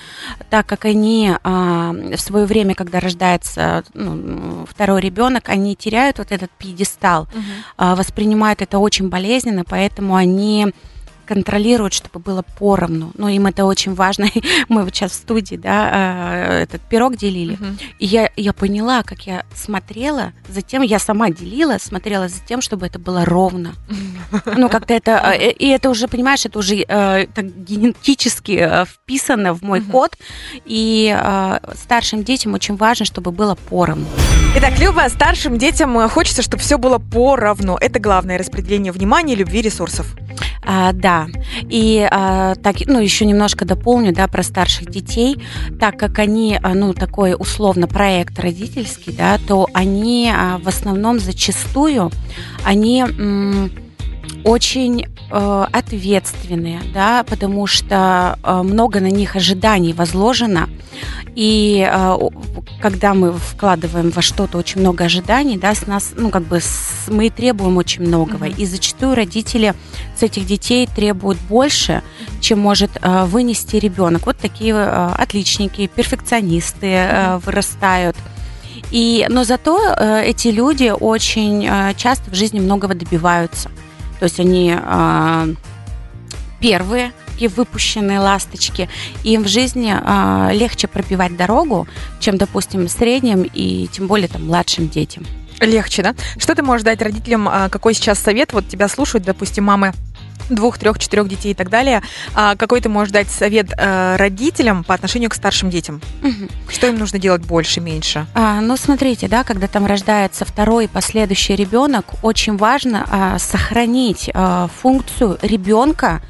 так 0.50 0.66
как 0.66 0.86
они 0.86 1.32
э, 1.32 2.16
в 2.16 2.20
свое 2.20 2.46
время, 2.46 2.76
когда 2.76 3.00
рождается 3.00 3.84
ну, 3.94 4.66
второй 4.70 5.02
ребенок, 5.02 5.50
они 5.50 5.76
теряют 5.76 6.18
вот 6.18 6.32
этот 6.32 6.50
пьедестал, 6.52 7.24
угу. 7.24 7.42
э, 7.78 7.96
воспринимают 7.96 8.62
это 8.62 8.80
очень 8.80 9.10
болезненно, 9.10 9.64
поэтому 9.64 10.16
они 10.16 10.74
контролируют, 11.30 11.94
чтобы 11.94 12.20
было 12.20 12.44
поровну. 12.58 13.12
Ну, 13.16 13.28
им 13.28 13.46
это 13.46 13.64
очень 13.66 13.94
важно. 13.94 14.30
Мы 14.68 14.84
вот 14.84 14.96
сейчас 14.96 15.12
в 15.12 15.16
студии, 15.16 15.58
да, 15.58 16.58
этот 16.64 16.82
пирог 16.82 17.18
делили. 17.18 17.56
Uh-huh. 17.56 17.82
И 18.00 18.06
я, 18.08 18.32
я 18.36 18.52
поняла, 18.52 19.04
как 19.04 19.28
я 19.28 19.46
смотрела, 19.54 20.34
затем 20.48 20.82
я 20.82 20.98
сама 20.98 21.30
делила, 21.30 21.78
смотрела 21.78 22.30
за 22.30 22.40
тем, 22.48 22.62
чтобы 22.62 22.88
это 22.88 22.98
было 22.98 23.26
ровно. 23.26 23.76
Ну, 24.58 24.70
как-то 24.70 24.94
это... 24.94 25.32
И 25.32 25.68
это 25.68 25.90
уже, 25.90 26.08
понимаешь, 26.08 26.46
это 26.46 26.60
уже 26.60 26.84
так 26.86 27.46
генетически 27.64 28.86
вписано 28.86 29.54
в 29.54 29.62
мой 29.62 29.82
код. 29.82 30.18
И 30.66 31.16
старшим 31.76 32.24
детям 32.24 32.54
очень 32.54 32.76
важно, 32.76 33.06
чтобы 33.06 33.32
было 33.32 33.56
поровну. 33.56 34.06
Итак, 34.56 34.80
Люба, 34.80 35.08
старшим 35.10 35.58
детям 35.58 36.10
хочется, 36.10 36.42
чтобы 36.42 36.62
все 36.64 36.78
было 36.78 36.98
поровну. 36.98 37.78
Это 37.80 38.00
главное 38.00 38.38
распределение 38.38 38.92
внимания, 38.92 39.36
любви, 39.36 39.62
ресурсов. 39.62 40.16
А, 40.62 40.92
да, 40.92 41.28
и 41.70 42.08
а, 42.12 42.56
так, 42.56 42.76
ну, 42.86 43.00
еще 43.00 43.26
немножко 43.26 43.66
дополню, 43.66 44.14
да, 44.14 44.28
про 44.28 44.44
старших 44.44 44.90
детей, 44.90 45.42
так 45.80 45.98
как 45.98 46.20
они, 46.20 46.60
а, 46.62 46.74
ну, 46.74 46.94
такой 46.94 47.36
условно 47.38 47.88
проект 47.88 48.38
родительский, 48.40 49.14
да, 49.14 49.40
то 49.48 49.68
они 49.74 50.32
а, 50.34 50.58
в 50.58 50.68
основном 50.68 51.20
зачастую, 51.20 52.12
они 52.66 53.02
м, 53.02 53.72
очень 54.44 55.06
э, 55.32 55.66
ответственные, 55.72 56.82
да, 56.94 57.24
потому 57.24 57.68
что 57.68 58.38
э, 58.44 58.62
много 58.64 59.00
на 59.00 59.10
них 59.10 59.36
ожиданий 59.36 59.94
возложено, 59.94 60.70
и 61.36 61.88
э, 61.90 62.18
когда 62.82 63.14
мы 63.14 63.34
вкладываем 63.34 64.10
во 64.10 64.22
что-то 64.22 64.58
очень 64.58 64.82
много 64.82 65.06
ожиданий, 65.06 65.58
да, 65.58 65.76
с 65.76 65.88
нас, 65.88 66.14
ну, 66.16 66.30
как 66.30 66.44
бы 66.44 66.60
с, 66.60 67.08
мы 67.08 67.30
требуем 67.30 67.78
очень 67.78 68.04
многого. 68.04 68.48
Mm-hmm. 68.48 68.62
И 68.62 68.66
зачастую 68.66 69.16
родители 69.16 69.74
с 70.18 70.24
этих 70.24 70.46
детей 70.46 70.88
требуют 70.88 71.40
больше, 71.50 72.02
чем 72.42 72.60
может 72.60 72.92
э, 73.02 73.26
вынести 73.26 73.78
ребенок. 73.78 74.26
Вот 74.26 74.38
такие 74.38 74.74
э, 74.74 75.10
отличники, 75.18 75.88
перфекционисты 75.88 76.88
э, 76.88 77.38
вырастают. 77.46 78.18
И, 78.92 79.26
но 79.30 79.44
зато 79.44 79.80
э, 79.96 80.24
эти 80.26 80.48
люди 80.48 80.92
очень 80.98 81.66
э, 81.66 81.94
часто 81.96 82.32
в 82.32 82.34
жизни 82.34 82.60
многого 82.60 82.96
добиваются. 82.96 83.70
То 84.20 84.26
есть 84.26 84.40
они 84.40 84.76
э, 84.78 85.54
первые 86.60 87.14
такие 87.40 87.50
выпущенные 87.50 88.20
ласточки. 88.20 88.90
Им 89.24 89.44
в 89.44 89.48
жизни 89.48 89.96
э, 89.96 90.54
легче 90.54 90.88
пробивать 90.88 91.38
дорогу, 91.38 91.88
чем, 92.20 92.38
допустим, 92.38 92.90
средним 92.90 93.44
и 93.44 93.88
тем 93.88 94.08
более 94.08 94.28
там 94.28 94.46
младшим 94.46 94.90
детям. 94.90 95.26
Легче, 95.62 96.04
да? 96.04 96.16
Что 96.38 96.56
ты 96.56 96.64
можешь 96.64 96.84
дать 96.84 97.02
родителям? 97.02 97.48
А, 97.48 97.70
какой 97.70 97.94
сейчас 97.94 98.20
совет? 98.20 98.52
Вот 98.52 98.68
тебя 98.68 98.90
слушают, 98.90 99.26
допустим, 99.26 99.64
мамы 99.66 99.94
двух, 100.50 100.78
трех, 100.78 101.00
четырех 101.00 101.28
детей 101.28 101.52
и 101.52 101.56
так 101.56 101.70
далее. 101.70 102.02
А 102.34 102.56
какой 102.56 102.82
ты 102.82 102.90
можешь 102.90 103.12
дать 103.12 103.30
совет 103.30 103.72
э, 103.78 104.16
родителям 104.18 104.84
по 104.84 104.94
отношению 104.94 105.30
к 105.30 105.36
старшим 105.36 105.70
детям? 105.70 106.02
Угу. 106.24 106.50
Что 106.70 106.88
им 106.88 106.98
нужно 106.98 107.20
делать 107.20 107.42
больше, 107.42 107.82
меньше? 107.82 108.26
А, 108.34 108.62
ну, 108.62 108.78
смотрите, 108.78 109.28
да, 109.28 109.44
когда 109.44 109.68
там 109.68 109.86
рождается 109.86 110.46
второй 110.46 110.86
и 110.86 110.88
последующий 110.88 111.56
ребенок, 111.56 112.06
очень 112.24 112.58
важно 112.58 113.06
а, 113.10 113.40
сохранить 113.40 114.30
а, 114.34 114.70
функцию 114.82 115.38
ребенка 115.42 116.22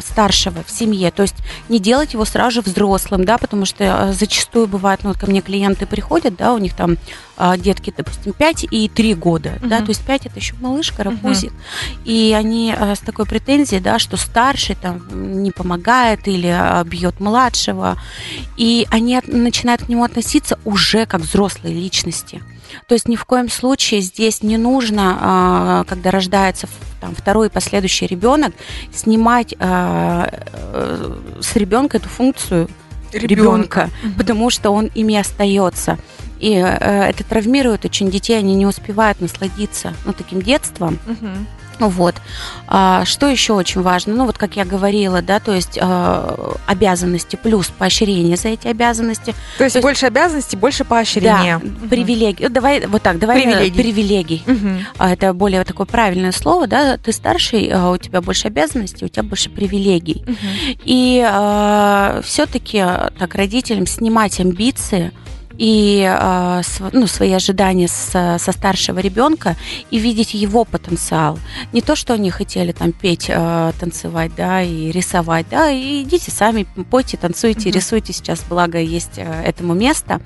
старшего 0.00 0.62
в 0.64 0.70
семье, 0.70 1.10
то 1.10 1.22
есть 1.22 1.36
не 1.68 1.78
делать 1.78 2.14
его 2.14 2.24
сразу 2.24 2.56
же 2.56 2.60
взрослым, 2.62 3.24
да, 3.24 3.38
потому 3.38 3.64
что 3.64 3.84
э, 3.84 4.12
зачастую 4.12 4.66
бывает, 4.66 5.00
ну 5.02 5.10
вот 5.10 5.18
ко 5.18 5.26
мне 5.26 5.40
клиенты 5.40 5.86
приходят, 5.86 6.36
да, 6.36 6.52
у 6.54 6.58
них 6.58 6.74
там 6.74 6.96
а, 7.36 7.56
детки, 7.56 7.94
допустим, 7.96 8.32
5 8.32 8.66
и 8.70 8.88
3 8.88 9.14
года, 9.14 9.50
uh-huh. 9.50 9.68
да, 9.68 9.78
то 9.78 9.90
есть 9.90 10.04
5 10.04 10.26
это 10.26 10.36
еще 10.36 10.54
малышка, 10.60 11.04
рапузик, 11.04 11.52
uh-huh. 11.52 12.04
и 12.04 12.34
они 12.36 12.74
а, 12.76 12.96
с 12.96 12.98
такой 12.98 13.26
претензией, 13.26 13.80
да, 13.80 14.00
что 14.00 14.16
старший 14.16 14.74
там 14.74 15.42
не 15.42 15.52
помогает 15.52 16.26
или 16.26 16.48
а, 16.48 16.82
бьет 16.82 17.20
младшего, 17.20 17.96
и 18.56 18.88
они 18.90 19.20
начинают 19.26 19.84
к 19.84 19.88
нему 19.88 20.02
относиться 20.02 20.58
уже 20.64 21.06
как 21.06 21.20
взрослые 21.20 21.74
личности. 21.74 22.42
То 22.86 22.94
есть 22.94 23.08
ни 23.08 23.16
в 23.16 23.24
коем 23.24 23.48
случае 23.48 24.00
здесь 24.00 24.42
не 24.42 24.56
нужно, 24.56 25.18
а, 25.20 25.84
когда 25.84 26.10
рождается 26.10 26.68
там, 27.00 27.14
второй 27.14 27.48
и 27.48 27.50
последующий 27.50 28.06
ребенок, 28.06 28.52
снимать 28.92 29.54
а, 29.58 30.28
э, 30.32 31.14
с 31.40 31.54
ребенка 31.56 31.98
эту 31.98 32.08
функцию 32.08 32.68
ребенка, 33.12 33.90
потому 34.16 34.50
что 34.50 34.70
он 34.70 34.90
ими 34.94 35.16
остается. 35.16 35.98
И 36.40 36.52
э, 36.52 37.08
это 37.08 37.24
травмирует 37.24 37.84
очень 37.84 38.10
детей, 38.10 38.38
они 38.38 38.54
не 38.54 38.66
успевают 38.66 39.20
насладиться 39.20 39.94
ну, 40.04 40.12
таким 40.12 40.42
детством. 40.42 40.98
Угу. 41.06 41.28
Вот. 41.78 42.16
А, 42.66 43.04
что 43.04 43.28
еще 43.28 43.52
очень 43.52 43.82
важно? 43.82 44.14
Ну, 44.14 44.26
вот 44.26 44.38
как 44.38 44.56
я 44.56 44.64
говорила, 44.64 45.22
да, 45.22 45.40
то 45.40 45.52
есть 45.52 45.78
э, 45.80 46.54
обязанности 46.66 47.36
плюс 47.36 47.68
поощрение 47.68 48.36
за 48.36 48.48
эти 48.48 48.68
обязанности. 48.68 49.34
То 49.58 49.64
есть, 49.64 49.76
то 49.76 49.82
больше 49.82 50.06
есть, 50.06 50.16
обязанностей, 50.16 50.56
больше 50.56 50.84
поощрения. 50.84 51.60
Да, 51.62 51.96
угу. 51.96 52.48
Давай 52.50 52.86
вот 52.86 53.02
так, 53.02 53.18
давай 53.18 53.42
привилегий. 53.42 53.82
привилегий. 53.82 54.42
Угу. 54.46 55.04
Это 55.04 55.32
более 55.32 55.64
такое 55.64 55.86
правильное 55.86 56.32
слово, 56.32 56.66
да. 56.66 56.96
Ты 56.98 57.12
старший, 57.12 57.72
у 57.74 57.96
тебя 57.96 58.20
больше 58.20 58.48
обязанностей, 58.48 59.04
у 59.04 59.08
тебя 59.08 59.22
больше 59.22 59.50
привилегий. 59.50 60.22
Угу. 60.26 60.78
И 60.84 61.24
э, 61.26 62.20
все-таки 62.24 62.84
так 63.18 63.34
родителям 63.34 63.86
снимать 63.86 64.40
амбиции 64.40 65.12
и 65.58 66.08
э, 66.08 66.62
ну, 66.92 67.06
свои 67.06 67.32
ожидания 67.32 67.88
с, 67.88 68.38
со 68.38 68.52
старшего 68.52 69.00
ребенка 69.00 69.56
и 69.90 69.98
видеть 69.98 70.32
его 70.32 70.64
потенциал. 70.64 71.38
Не 71.72 71.82
то, 71.82 71.96
что 71.96 72.14
они 72.14 72.30
хотели 72.30 72.72
там 72.72 72.92
петь, 72.92 73.26
э, 73.28 73.72
танцевать, 73.78 74.30
да, 74.36 74.62
и 74.62 74.90
рисовать, 74.92 75.46
да, 75.50 75.70
и 75.70 76.02
идите 76.02 76.30
сами, 76.30 76.66
пойте, 76.90 77.16
танцуйте, 77.16 77.68
mm-hmm. 77.68 77.72
рисуйте, 77.72 78.12
сейчас, 78.12 78.44
благо, 78.48 78.78
есть 78.78 79.18
э, 79.18 79.42
этому 79.44 79.74
место. 79.74 80.20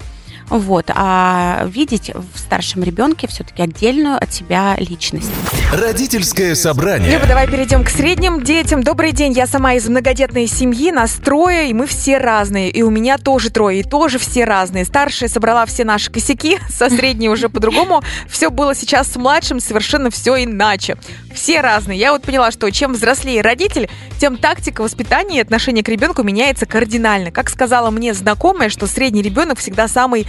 Вот, 0.53 0.91
а 0.95 1.65
видеть 1.67 2.11
в 2.15 2.39
старшем 2.39 2.83
ребенке 2.83 3.27
все-таки 3.27 3.63
отдельную 3.63 4.23
от 4.23 4.35
себя 4.35 4.77
личность. 4.79 5.31
Родительское 5.73 6.55
собрание. 6.55 7.15
Люба, 7.15 7.27
давай 7.27 7.47
перейдем 7.49 7.83
к 7.85 7.89
средним 7.89 8.43
детям. 8.43 8.83
Добрый 8.83 9.13
день, 9.13 9.33
я 9.33 9.47
сама 9.47 9.73
из 9.73 9.89
многодетной 9.89 10.47
семьи, 10.47 10.91
нас 10.91 11.13
трое, 11.13 11.71
и 11.71 11.73
мы 11.73 11.87
все 11.87 12.19
разные. 12.19 12.71
И 12.71 12.83
у 12.83 12.91
меня 12.91 13.17
тоже 13.17 13.49
трое, 13.49 13.81
и 13.81 13.83
тоже 13.83 14.19
все 14.19 14.45
разные. 14.45 14.85
Старшая 14.85 15.31
собрала 15.31 15.65
все 15.65 15.85
наши 15.85 16.13
косяки, 16.13 16.59
со 16.69 16.91
средней 16.91 17.31
уже 17.31 17.49
по-другому. 17.49 18.03
Все 18.29 18.51
было 18.51 18.75
сейчас 18.75 19.11
с 19.11 19.17
младшим 19.17 19.59
совершенно 19.59 20.11
все 20.11 20.45
иначе. 20.45 20.99
Все 21.33 21.63
разные. 21.63 21.99
Я 21.99 22.13
вот 22.13 22.25
поняла, 22.25 22.51
что 22.51 22.71
чем 22.71 22.93
взрослее 22.93 23.41
родитель, 23.41 23.89
тем 24.19 24.37
тактика 24.37 24.83
воспитания 24.83 25.39
и 25.39 25.41
отношения 25.41 25.83
к 25.83 25.89
ребенку 25.89 26.23
меняется 26.23 26.67
кардинально. 26.67 27.31
Как 27.31 27.49
сказала 27.49 27.89
мне 27.89 28.13
знакомая, 28.13 28.69
что 28.69 28.87
средний 28.87 29.23
ребенок 29.23 29.59
всегда 29.59 29.89
самый 29.89 30.27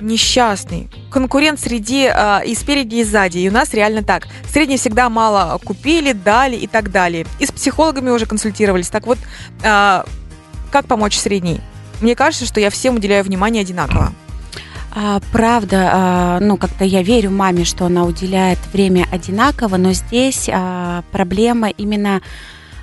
несчастный. 0.00 0.88
Конкурент 1.10 1.60
среди 1.60 2.10
э, 2.12 2.46
и 2.46 2.54
спереди, 2.54 2.96
и 2.96 3.04
сзади. 3.04 3.38
И 3.38 3.48
у 3.48 3.52
нас 3.52 3.74
реально 3.74 4.02
так. 4.02 4.28
Средний 4.50 4.76
всегда 4.76 5.08
мало 5.08 5.58
купили, 5.64 6.12
дали 6.12 6.56
и 6.56 6.66
так 6.66 6.90
далее. 6.90 7.26
И 7.38 7.46
с 7.46 7.52
психологами 7.52 8.10
уже 8.10 8.26
консультировались. 8.26 8.88
Так 8.88 9.06
вот, 9.06 9.18
э, 9.62 10.04
как 10.70 10.86
помочь 10.86 11.16
средней? 11.16 11.60
Мне 12.00 12.14
кажется, 12.14 12.46
что 12.46 12.60
я 12.60 12.70
всем 12.70 12.96
уделяю 12.96 13.24
внимание 13.24 13.62
одинаково. 13.62 14.12
А, 14.92 15.20
правда, 15.32 15.90
а, 15.92 16.40
ну 16.40 16.56
как-то 16.56 16.84
я 16.84 17.02
верю 17.02 17.30
маме, 17.30 17.64
что 17.64 17.86
она 17.86 18.04
уделяет 18.04 18.58
время 18.72 19.06
одинаково, 19.10 19.76
но 19.76 19.92
здесь 19.92 20.48
а, 20.52 21.04
проблема 21.12 21.68
именно 21.68 22.22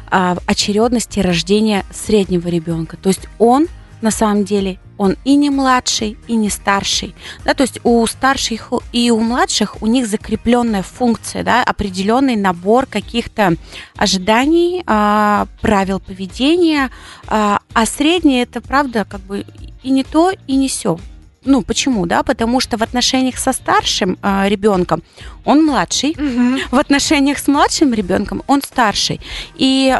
а, 0.09 0.38
очередности 0.45 1.19
рождения 1.19 1.83
среднего 1.91 2.47
ребенка. 2.47 2.95
То 2.95 3.09
есть 3.09 3.27
он 3.39 3.67
на 4.01 4.12
самом 4.12 4.44
деле 4.44 4.80
он 4.98 5.16
и 5.25 5.36
не 5.36 5.50
младший, 5.50 6.18
и 6.27 6.36
не 6.36 6.50
старший. 6.50 7.16
Да, 7.46 7.54
то 7.54 7.62
есть 7.62 7.80
у 7.84 8.06
старших 8.08 8.72
и 8.92 9.12
у 9.12 9.20
младших 9.20 9.82
у 9.82 9.88
них 9.88 10.08
закрепленная 10.08 10.84
функция, 10.84 11.44
да, 11.44 11.63
определенный 11.63 12.36
набор 12.36 12.86
каких-то 12.86 13.56
ожиданий, 13.96 14.84
а, 14.88 15.48
правил 15.62 16.00
поведения, 16.00 16.89
а, 17.27 17.60
а 17.74 17.86
средний 17.86 18.42
это 18.42 18.62
правда 18.62 19.06
как 19.08 19.22
бы 19.22 19.46
и 19.84 19.89
не 19.89 20.04
то, 20.04 20.32
и 20.48 20.56
не 20.56 20.68
все. 20.68 20.98
Ну, 21.46 21.62
почему, 21.62 22.06
да? 22.06 22.24
Потому 22.24 22.60
что 22.60 22.77
в 22.77 22.84
отношениях 22.84 23.38
со 23.38 23.54
старшим 23.54 24.18
э, 24.22 24.50
ребенком 24.50 25.01
он 25.46 25.66
младший, 25.66 26.12
угу. 26.12 26.60
в 26.72 26.77
отношениях 26.77 27.38
с 27.38 27.48
младшим 27.48 27.94
ребенком 27.94 28.44
он 28.48 28.62
старший. 28.62 29.22
И 29.56 29.98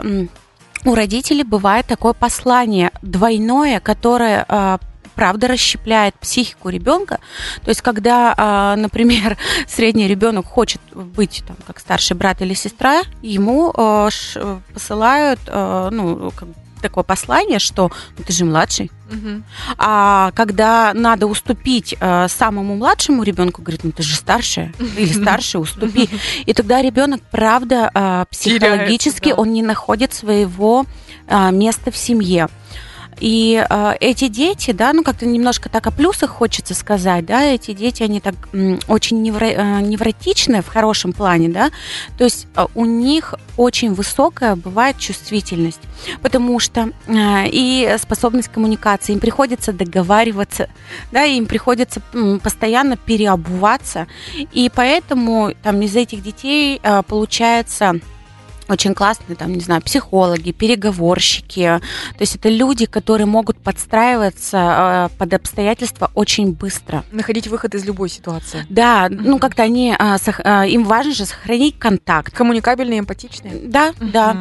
у 0.86 0.96
родителей 0.96 1.44
бывает 1.44 1.86
такое 1.86 2.14
послание 2.14 2.92
двойное, 3.02 3.80
которое 3.80 4.46
а, 4.48 4.80
правда 5.16 5.48
расщепляет 5.48 6.16
психику 6.16 6.70
ребенка. 6.70 7.20
То 7.64 7.70
есть, 7.70 7.82
когда, 7.82 8.34
а, 8.38 8.76
например, 8.78 9.38
средний 9.68 10.08
ребенок 10.08 10.46
хочет 10.46 10.82
быть 10.94 11.44
там, 11.48 11.58
как 11.66 11.80
старший 11.80 12.16
брат 12.16 12.42
или 12.42 12.54
сестра, 12.54 13.02
ему 13.22 13.74
а, 13.76 14.10
посылают 14.74 15.40
ну, 15.48 16.32
такое 16.82 17.04
послание, 17.04 17.60
что 17.60 17.92
ну, 18.18 18.24
ты 18.24 18.34
же 18.34 18.46
младший. 18.46 18.92
Угу. 19.10 19.44
А 19.78 20.32
когда 20.36 20.92
надо 20.94 21.28
уступить 21.28 21.96
э, 22.00 22.28
самому 22.28 22.76
младшему 22.76 23.24
ребенку, 23.24 23.62
говорит, 23.62 23.84
ну 23.84 23.92
ты 23.92 24.04
же 24.04 24.16
старшая 24.16 24.74
или 24.98 25.12
старше, 25.22 25.60
уступи. 25.60 26.10
И 26.46 26.54
тогда 26.54 26.82
ребенок, 26.82 27.22
правда, 27.32 27.90
э, 27.94 28.26
психологически 28.30 29.20
Теряется, 29.20 29.36
да. 29.36 29.42
он 29.42 29.54
не 29.54 29.64
находит 29.64 30.14
своего 30.14 30.86
э, 31.28 31.52
места 31.52 31.92
в 31.92 31.98
семье. 31.98 32.50
И 33.20 33.66
э, 33.68 33.94
эти 34.00 34.28
дети, 34.28 34.72
да, 34.72 34.94
ну 34.94 35.04
как-то 35.04 35.26
немножко 35.26 35.70
так 35.70 35.88
о 35.88 35.92
плюсах 35.92 36.30
хочется 36.30 36.74
сказать, 36.74 37.26
да, 37.26 37.44
эти 37.44 37.74
дети, 37.74 38.04
они 38.04 38.20
так 38.20 38.36
м, 38.54 38.80
очень 38.88 39.22
невро, 39.22 39.48
э, 39.48 39.82
невротичные 39.82 40.62
в 40.62 40.68
хорошем 40.68 41.14
плане, 41.14 41.50
да, 41.50 41.72
то 42.18 42.26
есть 42.26 42.48
э, 42.56 42.66
у 42.76 42.86
них 42.86 43.34
очень 43.58 43.94
высокая 43.94 44.56
бывает 44.56 45.00
чувствительность, 45.00 45.82
потому 46.22 46.60
что 46.60 46.92
э, 47.08 47.14
и 47.48 47.96
способность 48.00 48.50
коммуникации, 48.50 49.14
им 49.14 49.20
приходится 49.20 49.74
договариваться, 49.74 50.70
да, 51.12 51.24
им 51.24 51.48
приходится 51.48 52.02
м, 52.14 52.40
постоянно 52.40 52.98
переобуваться, 52.98 54.08
и 54.54 54.72
поэтому 54.74 55.54
там 55.64 55.82
из 55.82 55.96
этих 55.96 56.22
детей 56.22 56.80
э, 56.84 57.02
получается 57.08 58.00
очень 58.70 58.94
классные, 58.94 59.36
там, 59.36 59.54
не 59.54 59.60
знаю, 59.60 59.82
психологи, 59.82 60.52
переговорщики. 60.52 61.80
То 62.18 62.22
есть 62.22 62.36
это 62.36 62.50
люди, 62.50 62.86
которые 62.86 63.28
могут 63.28 63.58
подстраиваться 63.58 65.10
э, 65.12 65.18
под 65.18 65.34
обстоятельства 65.34 66.12
очень 66.14 66.54
быстро. 66.54 67.04
Находить 67.12 67.48
выход 67.48 67.76
из 67.76 67.86
любой 67.86 68.10
ситуации. 68.10 68.66
Да, 68.70 69.08
mm-hmm. 69.08 69.22
ну 69.24 69.40
как-то 69.40 69.64
они, 69.64 69.96
э, 69.98 70.70
им 70.70 70.84
важно 70.84 71.14
же 71.14 71.26
сохранить 71.26 71.78
контакт. 71.80 72.34
Коммуникабельные, 72.34 73.00
эмпатичные. 73.00 73.60
Да, 73.64 73.90
mm-hmm. 73.90 74.12
да. 74.12 74.38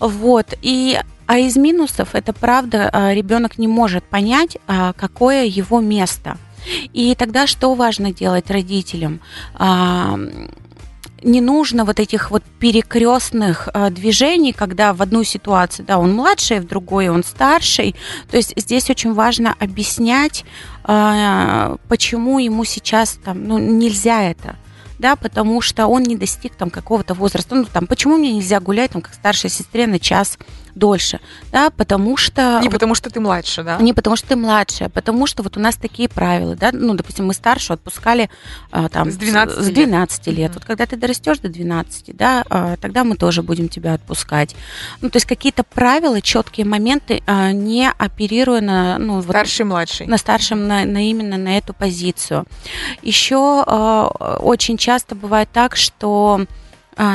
Вот. 0.00 0.54
И 0.62 0.98
а 1.26 1.38
из 1.38 1.56
минусов 1.56 2.14
это 2.14 2.32
правда, 2.32 2.90
ребенок 3.12 3.58
не 3.58 3.68
может 3.68 4.02
понять, 4.02 4.56
какое 4.96 5.44
его 5.44 5.80
место. 5.80 6.38
И 6.94 7.14
тогда 7.14 7.46
что 7.46 7.74
важно 7.74 8.12
делать 8.14 8.50
родителям? 8.50 9.20
Не 11.22 11.40
нужно 11.40 11.84
вот 11.84 12.00
этих 12.00 12.30
вот 12.30 12.42
перекрестных 12.58 13.68
э, 13.72 13.90
движений, 13.90 14.52
когда 14.52 14.92
в 14.92 15.02
одну 15.02 15.24
ситуацию, 15.24 15.86
да, 15.86 15.98
он 15.98 16.14
младший, 16.14 16.60
в 16.60 16.66
другой 16.66 17.08
он 17.08 17.24
старший. 17.24 17.94
То 18.30 18.36
есть 18.36 18.52
здесь 18.56 18.90
очень 18.90 19.12
важно 19.12 19.54
объяснять, 19.58 20.44
э, 20.84 21.76
почему 21.88 22.38
ему 22.38 22.64
сейчас 22.64 23.18
там, 23.24 23.44
ну, 23.46 23.58
нельзя 23.58 24.22
это 24.22 24.56
да, 24.98 25.16
потому 25.16 25.60
что 25.60 25.86
он 25.86 26.02
не 26.02 26.16
достиг 26.16 26.54
там 26.54 26.70
какого-то 26.70 27.14
возраста. 27.14 27.54
Ну, 27.54 27.64
там, 27.64 27.86
почему 27.86 28.16
мне 28.16 28.32
нельзя 28.32 28.60
гулять, 28.60 28.90
там, 28.90 29.02
как 29.02 29.14
старшей 29.14 29.48
сестре 29.48 29.86
на 29.86 29.98
час 29.98 30.38
дольше, 30.78 31.20
да, 31.52 31.70
потому 31.70 32.16
что... 32.16 32.60
Не 32.62 32.70
потому 32.70 32.94
что 32.94 33.10
ты 33.10 33.20
младше, 33.20 33.62
да? 33.62 33.78
Не 33.78 33.92
потому 33.92 34.16
что 34.16 34.28
ты 34.28 34.36
младше, 34.36 34.84
а 34.84 34.88
потому 34.88 35.26
что 35.26 35.42
вот 35.42 35.56
у 35.56 35.60
нас 35.60 35.76
такие 35.76 36.08
правила, 36.08 36.54
да, 36.54 36.70
ну, 36.72 36.94
допустим, 36.94 37.26
мы 37.26 37.34
старше 37.34 37.72
отпускали 37.72 38.30
а, 38.70 38.88
там... 38.88 39.10
С 39.10 39.16
12 39.16 39.56
лет. 39.56 39.66
С 39.66 39.70
12 39.70 40.26
лет. 40.26 40.36
лет. 40.36 40.50
Mm-hmm. 40.50 40.54
Вот 40.54 40.64
когда 40.64 40.86
ты 40.86 40.96
дорастешь 40.96 41.38
до 41.38 41.48
12, 41.48 42.16
да, 42.16 42.44
а, 42.48 42.76
тогда 42.76 43.04
мы 43.04 43.16
тоже 43.16 43.42
будем 43.42 43.68
тебя 43.68 43.94
отпускать. 43.94 44.54
Ну, 45.00 45.10
то 45.10 45.16
есть 45.16 45.26
какие-то 45.26 45.64
правила, 45.64 46.20
четкие 46.20 46.66
моменты, 46.66 47.22
а, 47.26 47.52
не 47.52 47.90
оперируя 47.90 48.60
на... 48.60 48.98
Ну, 48.98 49.22
старший, 49.22 49.64
вот, 49.64 49.70
младший. 49.70 50.06
На 50.06 50.18
старшем, 50.18 50.66
на, 50.66 50.84
на 50.84 51.08
именно 51.08 51.36
на 51.36 51.58
эту 51.58 51.74
позицию. 51.74 52.44
Еще 53.02 53.36
очень 53.36 54.76
часто 54.76 55.14
бывает 55.14 55.48
так, 55.52 55.76
что 55.76 56.40
а, 56.40 56.46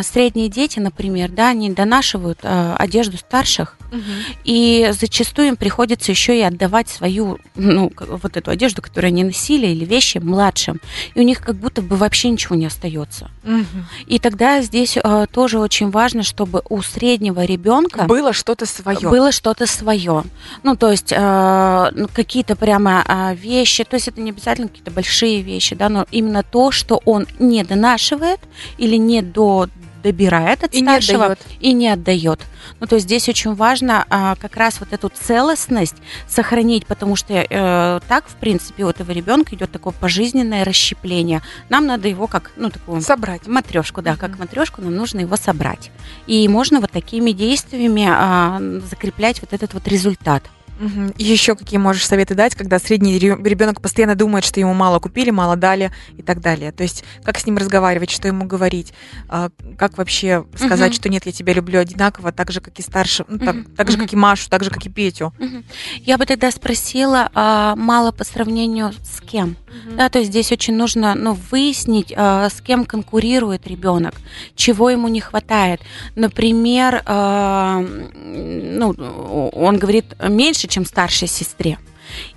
средние 0.04 0.50
дети, 0.50 0.80
например, 0.80 1.30
да, 1.30 1.50
они 1.50 1.70
донашивают 1.72 2.40
а, 2.44 2.75
одежду 2.78 3.18
старших, 3.18 3.78
угу. 3.92 4.02
и 4.44 4.92
зачастую 4.92 5.50
им 5.50 5.56
приходится 5.56 6.12
еще 6.12 6.38
и 6.38 6.42
отдавать 6.42 6.90
свою, 6.90 7.40
ну, 7.56 7.92
вот 7.98 8.38
эту 8.38 8.52
одежду, 8.52 8.82
которую 8.82 9.10
они 9.10 9.24
носили, 9.24 9.68
или 9.68 9.86
вещи 9.86 10.20
младшим, 10.20 10.80
и 11.16 11.20
у 11.20 11.24
них 11.24 11.42
как 11.42 11.56
будто 11.56 11.82
бы 11.82 11.96
вообще 11.96 12.30
ничего 12.30 12.56
не 12.56 12.66
остается. 12.66 13.30
Угу. 13.44 13.86
И 14.08 14.20
тогда 14.20 14.62
здесь 14.62 14.98
а, 15.02 15.28
тоже 15.28 15.60
очень 15.60 15.90
важно, 15.90 16.24
чтобы 16.24 16.63
у 16.70 16.82
среднего 16.82 17.44
ребенка 17.44 18.04
было 18.04 18.34
что-то 18.34 18.66
свое. 18.66 19.10
Было 19.10 19.32
что-то 19.32 19.68
свое. 19.68 20.24
Ну, 20.63 20.75
то 20.75 20.92
есть 20.92 21.13
а, 21.16 21.92
ну, 21.94 22.08
какие-то 22.13 22.56
прямо 22.56 23.04
а, 23.06 23.34
вещи, 23.34 23.84
то 23.84 23.96
есть 23.96 24.08
это 24.08 24.22
не 24.22 24.32
обязательно 24.32 24.68
какие-то 24.68 24.92
большие 24.92 25.42
вещи, 25.42 25.75
да, 25.75 25.90
но 25.90 26.06
именно 26.12 26.44
то, 26.44 26.72
что 26.72 27.02
он 27.06 27.28
не 27.40 27.63
донашивает 27.63 28.40
или 28.78 28.96
не 28.96 29.22
до 29.22 29.68
добирает 30.03 30.63
от 30.63 30.74
и 30.74 30.81
старшего 30.81 31.38
не 31.60 31.69
и 31.69 31.74
не 31.74 31.89
отдает. 31.89 32.41
Ну, 32.79 32.88
то 32.88 32.95
есть 32.95 33.07
здесь 33.07 33.27
очень 33.29 33.55
важно 33.55 34.05
а, 34.10 34.36
как 34.36 34.55
раз 34.57 34.79
вот 34.79 34.93
эту 34.93 35.10
целостность 35.10 35.95
сохранить, 36.27 36.86
потому 36.86 37.15
что 37.15 37.33
э, 37.33 38.00
так, 38.07 38.27
в 38.27 38.36
принципе, 38.36 38.83
у 38.83 38.89
этого 38.89 39.12
ребенка 39.12 39.55
идет 39.55 39.72
такое 39.72 39.93
пожизненное 39.93 40.63
расщепление. 40.63 41.41
Нам 41.69 41.86
надо 41.86 42.07
его 42.07 42.27
как, 42.27 42.51
ну, 42.55 42.69
такую... 42.69 43.01
Собрать. 43.01 43.48
Матрешку, 43.48 44.01
да, 44.01 44.12
mm-hmm. 44.12 44.17
как 44.17 44.39
матрешку 44.39 44.81
нам 44.81 44.95
нужно 44.95 45.22
его 45.22 45.36
собрать. 45.36 45.91
И 46.27 46.48
можно 46.48 46.79
вот 46.79 46.91
такими 46.91 47.31
действиями 47.31 48.07
а, 48.10 48.60
закреплять 48.89 49.42
вот 49.42 49.53
этот 49.53 49.74
вот 49.74 49.87
результат. 49.87 50.44
Угу. 50.79 51.14
Еще 51.18 51.55
какие 51.55 51.79
можешь 51.79 52.05
советы 52.05 52.36
дать, 52.36 52.55
когда 52.55 52.79
средний 52.79 53.18
ребенок 53.20 53.81
постоянно 53.81 54.16
думает, 54.16 54.44
что 54.44 54.59
ему 54.59 54.74
мало 54.74 55.00
купили, 55.00 55.29
мало 55.29 55.55
дали 55.55 55.92
и 56.18 56.22
так 56.22 56.42
далее. 56.42 56.72
То 56.72 56.83
есть 56.83 57.03
как 57.24 57.38
с 57.40 57.46
ним 57.46 57.57
разговаривать, 57.57 58.09
что 58.09 58.27
ему 58.27 58.46
говорить, 58.46 58.94
а, 59.29 59.50
как 59.77 59.98
вообще 59.98 60.46
сказать, 60.55 60.92
угу. 60.92 60.96
что 60.96 61.09
нет, 61.09 61.25
я 61.25 61.31
тебя 61.31 61.53
люблю 61.53 61.79
одинаково, 61.79 62.31
так 62.31 62.51
же 62.51 62.62
как 62.62 62.79
и 62.79 62.81
старше, 62.81 63.25
ну, 63.27 63.40
так, 63.40 63.55
угу. 63.55 63.64
так 63.75 63.92
же 63.92 63.98
как 63.98 64.12
и 64.14 64.16
Машу, 64.16 64.50
так 64.50 64.64
же 64.64 64.70
как 64.70 64.86
и 64.86 64.90
Петю. 64.90 65.33
Угу. 65.40 65.64
Я 66.01 66.18
бы 66.18 66.25
тогда 66.25 66.51
спросила, 66.51 67.29
а, 67.33 67.75
мало 67.75 68.12
по 68.12 68.24
сравнению 68.24 68.94
с 69.03 69.22
кем? 69.22 69.55
Угу. 69.74 69.96
Да, 69.96 70.09
то 70.09 70.20
есть 70.20 70.31
здесь 70.31 70.51
очень 70.51 70.75
нужно, 70.75 71.16
ну, 71.16 71.38
выяснить, 71.51 72.14
а, 72.16 72.50
с 72.50 72.62
кем 72.62 72.86
конкурирует 72.86 73.68
ребенок, 73.68 74.16
чего 74.55 74.90
ему 74.90 75.07
не 75.07 75.20
хватает. 75.20 75.81
Например, 76.16 77.01
а, 77.05 77.79
ну, 77.79 78.92
он 78.92 79.77
говорит 79.77 80.05
меньше, 80.22 80.68
чем 80.68 80.86
старшей 80.86 81.27
сестре. 81.27 81.77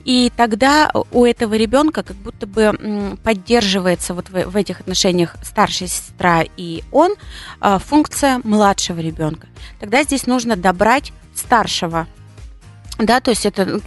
И 0.05 0.33
тогда 0.37 0.91
у 1.11 1.25
этого 1.25 1.55
ребенка 1.55 2.03
как 2.03 2.17
будто 2.17 2.47
бы 2.47 3.19
поддерживается 3.23 4.15
вот 4.15 4.31
в, 4.31 4.57
этих 4.57 4.81
отношениях 4.81 5.37
старшая 5.43 5.89
сестра 5.89 6.45
и 6.57 6.83
он 6.93 7.15
а, 7.61 7.79
функция 7.79 8.41
младшего 8.45 9.01
ребенка. 9.01 9.49
Тогда 9.79 10.03
здесь 10.03 10.27
нужно 10.27 10.57
добрать 10.57 11.13
старшего 11.35 12.07
да, 12.99 13.21
то 13.21 13.31
есть 13.31 13.45
это 13.45 13.81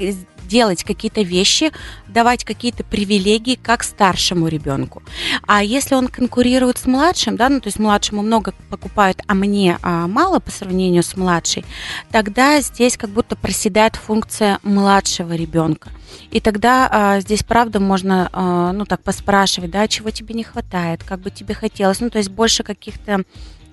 делать 0.50 0.84
какие-то 0.84 1.22
вещи, 1.22 1.72
давать 2.08 2.44
какие-то 2.44 2.84
привилегии 2.84 3.56
как 3.56 3.84
старшему 3.84 4.48
ребенку. 4.48 5.04
А 5.48 5.64
если 5.64 5.96
он 5.96 6.08
конкурирует 6.08 6.78
с 6.78 6.86
младшим, 6.86 7.38
да, 7.38 7.48
ну 7.48 7.62
то 7.62 7.68
есть 7.68 7.80
младшему 7.80 8.22
много 8.22 8.54
покупают, 8.70 9.22
а 9.28 9.34
мне 9.36 9.78
а, 9.82 10.08
мало 10.08 10.40
по 10.40 10.52
сравнению 10.52 11.04
с 11.04 11.16
младшей, 11.16 11.64
тогда 12.12 12.60
здесь 12.62 12.98
как 12.98 13.12
будто 13.12 13.36
проседает 13.36 13.96
функция 13.96 14.60
младшего 14.64 15.34
ребенка. 15.34 15.90
И 16.32 16.40
тогда 16.40 16.90
а, 16.92 17.20
здесь, 17.22 17.44
правда, 17.44 17.80
можно, 17.80 18.30
а, 18.34 18.72
ну, 18.74 18.86
так 18.86 19.02
поспрашивать, 19.04 19.72
да, 19.72 19.88
чего 19.88 20.10
тебе 20.10 20.34
не 20.34 20.44
хватает, 20.44 21.04
как 21.04 21.20
бы 21.20 21.32
тебе 21.32 21.54
хотелось. 21.54 22.00
Ну, 22.02 22.10
то 22.10 22.18
есть 22.18 22.30
больше 22.30 22.64
каких-то, 22.64 23.24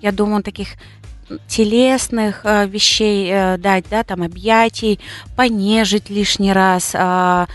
я 0.01 0.11
думаю, 0.11 0.43
таких 0.43 0.69
телесных 1.47 2.41
э, 2.43 2.67
вещей 2.67 3.29
э, 3.31 3.57
дать, 3.57 3.85
да, 3.89 4.03
там 4.03 4.23
объятий, 4.23 4.99
понежить 5.35 6.09
лишний 6.09 6.53
раз, 6.53 6.91
э, 6.93 7.45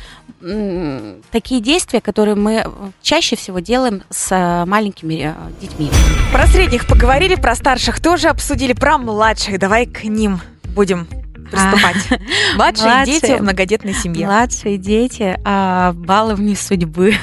такие 1.31 1.61
действия, 1.61 2.01
которые 2.01 2.35
мы 2.35 2.67
чаще 3.01 3.37
всего 3.37 3.61
делаем 3.61 4.03
с 4.11 4.33
э, 4.33 4.65
маленькими 4.67 5.35
э, 5.35 5.61
детьми. 5.61 5.91
Про 6.33 6.47
средних 6.47 6.87
поговорили, 6.87 7.37
про 7.37 7.55
старших 7.55 8.01
тоже 8.01 8.29
обсудили, 8.29 8.73
про 8.73 8.99
младших. 8.99 9.59
Давай 9.59 9.87
к 9.87 10.05
ним 10.05 10.41
будем 10.75 11.07
приступать. 11.53 11.97
А, 12.11 12.17
младшие, 12.57 12.87
младшие 12.87 13.05
дети 13.05 13.39
в 13.39 13.43
многодетной 13.43 13.95
семье. 13.95 14.27
Младшие 14.27 14.79
дети 14.79 15.39
а, 15.45 15.93
баловни 15.93 16.55
судьбы. 16.55 17.15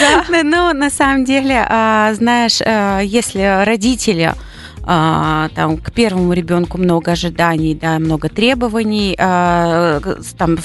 Да. 0.00 0.24
ну, 0.42 0.72
на 0.74 0.90
самом 0.90 1.24
деле, 1.24 1.64
а, 1.68 2.12
знаешь, 2.14 2.60
а, 2.60 3.00
если 3.00 3.64
родители 3.64 4.34
а, 4.86 5.48
там 5.54 5.76
к 5.78 5.92
первому 5.92 6.32
ребенку 6.32 6.78
много 6.78 7.12
ожиданий, 7.12 7.74
да, 7.74 7.98
много 7.98 8.28
требований, 8.28 9.16
а, 9.18 10.00
там 10.38 10.56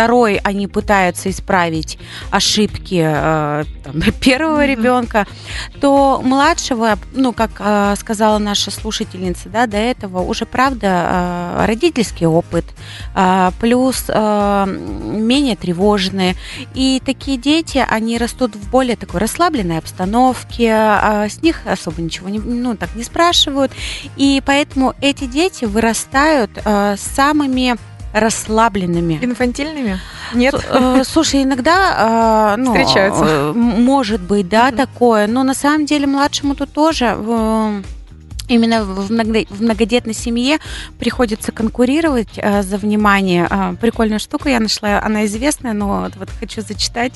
второй 0.00 0.36
они 0.44 0.66
пытаются 0.66 1.28
исправить 1.28 1.98
ошибки 2.30 3.02
э, 3.04 3.64
там, 3.84 4.00
первого 4.20 4.64
mm-hmm. 4.64 4.66
ребенка, 4.66 5.26
то 5.78 6.22
младшего, 6.24 6.98
ну, 7.12 7.34
как 7.34 7.50
э, 7.58 7.94
сказала 7.98 8.38
наша 8.38 8.70
слушательница, 8.70 9.50
да, 9.50 9.66
до 9.66 9.76
этого 9.76 10.22
уже, 10.22 10.46
правда, 10.46 10.86
э, 11.60 11.66
родительский 11.66 12.26
опыт, 12.26 12.64
э, 13.14 13.50
плюс 13.60 14.06
э, 14.08 14.66
менее 14.66 15.56
тревожные. 15.56 16.34
И 16.72 17.02
такие 17.04 17.36
дети, 17.36 17.84
они 17.86 18.16
растут 18.16 18.56
в 18.56 18.70
более 18.70 18.96
такой 18.96 19.20
расслабленной 19.20 19.76
обстановке, 19.76 20.68
э, 20.68 21.28
с 21.28 21.42
них 21.42 21.60
особо 21.66 22.00
ничего 22.00 22.30
не, 22.30 22.38
ну, 22.38 22.74
так 22.74 22.94
не 22.94 23.02
спрашивают. 23.02 23.70
И 24.16 24.42
поэтому 24.46 24.94
эти 25.02 25.26
дети 25.26 25.66
вырастают 25.66 26.52
э, 26.64 26.96
самыми 26.98 27.76
расслабленными. 28.12 29.18
Инфантильными? 29.22 29.98
Нет. 30.34 30.54
Э, 30.70 31.02
слушай, 31.04 31.42
иногда 31.42 32.54
э, 32.54 32.60
ну, 32.60 32.74
встречаются. 32.74 33.24
Э, 33.24 33.52
может 33.52 34.20
быть, 34.20 34.48
да, 34.48 34.70
такое. 34.72 35.26
Но 35.26 35.42
на 35.42 35.54
самом 35.54 35.86
деле 35.86 36.06
младшему 36.06 36.54
тут 36.54 36.72
тоже 36.72 37.16
именно 38.50 38.84
в, 38.84 39.10
многодетной 39.10 40.14
семье 40.14 40.58
приходится 40.98 41.52
конкурировать 41.52 42.36
э, 42.36 42.62
за 42.62 42.76
внимание. 42.76 43.46
Э, 43.48 43.74
прикольную 43.80 44.18
штуку 44.18 44.48
я 44.48 44.60
нашла, 44.60 45.00
она 45.00 45.24
известная, 45.26 45.72
но 45.72 46.02
вот, 46.02 46.16
вот 46.16 46.28
хочу 46.38 46.60
зачитать. 46.60 47.12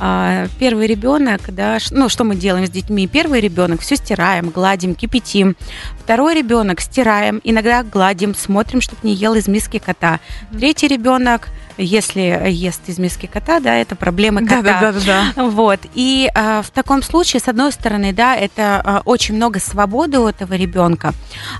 Э, 0.00 0.48
первый 0.58 0.86
ребенок, 0.86 1.42
да, 1.48 1.78
ну 1.90 2.08
что 2.08 2.24
мы 2.24 2.34
делаем 2.34 2.66
с 2.66 2.70
детьми? 2.70 3.06
Первый 3.06 3.40
ребенок 3.40 3.80
все 3.82 3.96
стираем, 3.96 4.50
гладим, 4.50 4.94
кипятим. 4.94 5.54
Второй 6.02 6.34
ребенок 6.34 6.80
стираем, 6.80 7.40
иногда 7.44 7.82
гладим, 7.82 8.34
смотрим, 8.34 8.80
чтобы 8.80 9.00
не 9.02 9.14
ел 9.14 9.34
из 9.34 9.46
миски 9.48 9.78
кота. 9.78 10.20
Третий 10.52 10.88
ребенок 10.88 11.48
если 11.80 12.48
ест 12.50 12.82
из 12.86 12.98
миски 12.98 13.26
кота, 13.26 13.60
да, 13.60 13.74
это 13.74 13.96
проблемы 13.96 14.44
кота. 14.44 14.62
Да, 14.62 14.80
да, 14.80 14.92
да, 14.92 15.32
да. 15.34 15.44
Вот. 15.44 15.80
И 15.94 16.30
а, 16.34 16.62
в 16.62 16.70
таком 16.70 17.02
случае, 17.02 17.40
с 17.40 17.48
одной 17.48 17.72
стороны, 17.72 18.12
да, 18.12 18.36
это 18.36 18.80
а, 18.84 19.02
очень 19.04 19.34
много 19.34 19.60
свободы 19.60 20.18
у 20.18 20.26
этого 20.26 20.54
ребенка, 20.54 21.14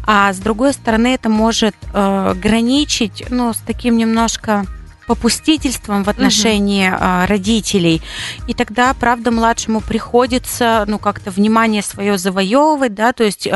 а 0.07 0.33
с 0.33 0.39
другой 0.39 0.73
стороны, 0.73 1.15
это 1.15 1.29
может 1.29 1.75
а, 1.93 2.35
граничить, 2.35 3.25
ну, 3.31 3.53
с 3.53 3.59
таким 3.59 3.97
немножко 3.97 4.67
попустительством 5.07 6.05
в 6.05 6.09
отношении 6.09 6.89
угу. 6.89 7.27
родителей. 7.27 8.01
И 8.47 8.55
тогда, 8.55 8.95
правда, 8.95 9.33
младшему 9.33 9.81
приходится, 9.81 10.85
ну, 10.87 11.01
как-то 11.01 11.33
внимание 11.33 11.83
свое 11.83 12.17
завоевывать, 12.17 12.95
да, 12.95 13.13
то 13.13 13.25
есть 13.25 13.49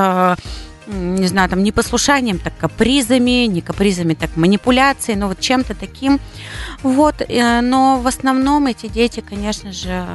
не 0.87 1.27
знаю, 1.27 1.49
там 1.49 1.63
не 1.63 1.73
послушанием, 1.73 2.39
так 2.39 2.57
капризами, 2.57 3.47
не 3.47 3.61
капризами, 3.61 4.15
так 4.15 4.37
манипуляцией, 4.37 5.19
но 5.19 5.29
вот 5.29 5.41
чем-то 5.41 5.75
таким. 5.75 6.21
Вот, 6.83 7.23
э, 7.27 7.61
но 7.61 8.01
в 8.01 8.07
основном 8.07 8.67
эти 8.67 8.87
дети, 8.87 9.21
конечно 9.21 9.73
же, 9.73 10.07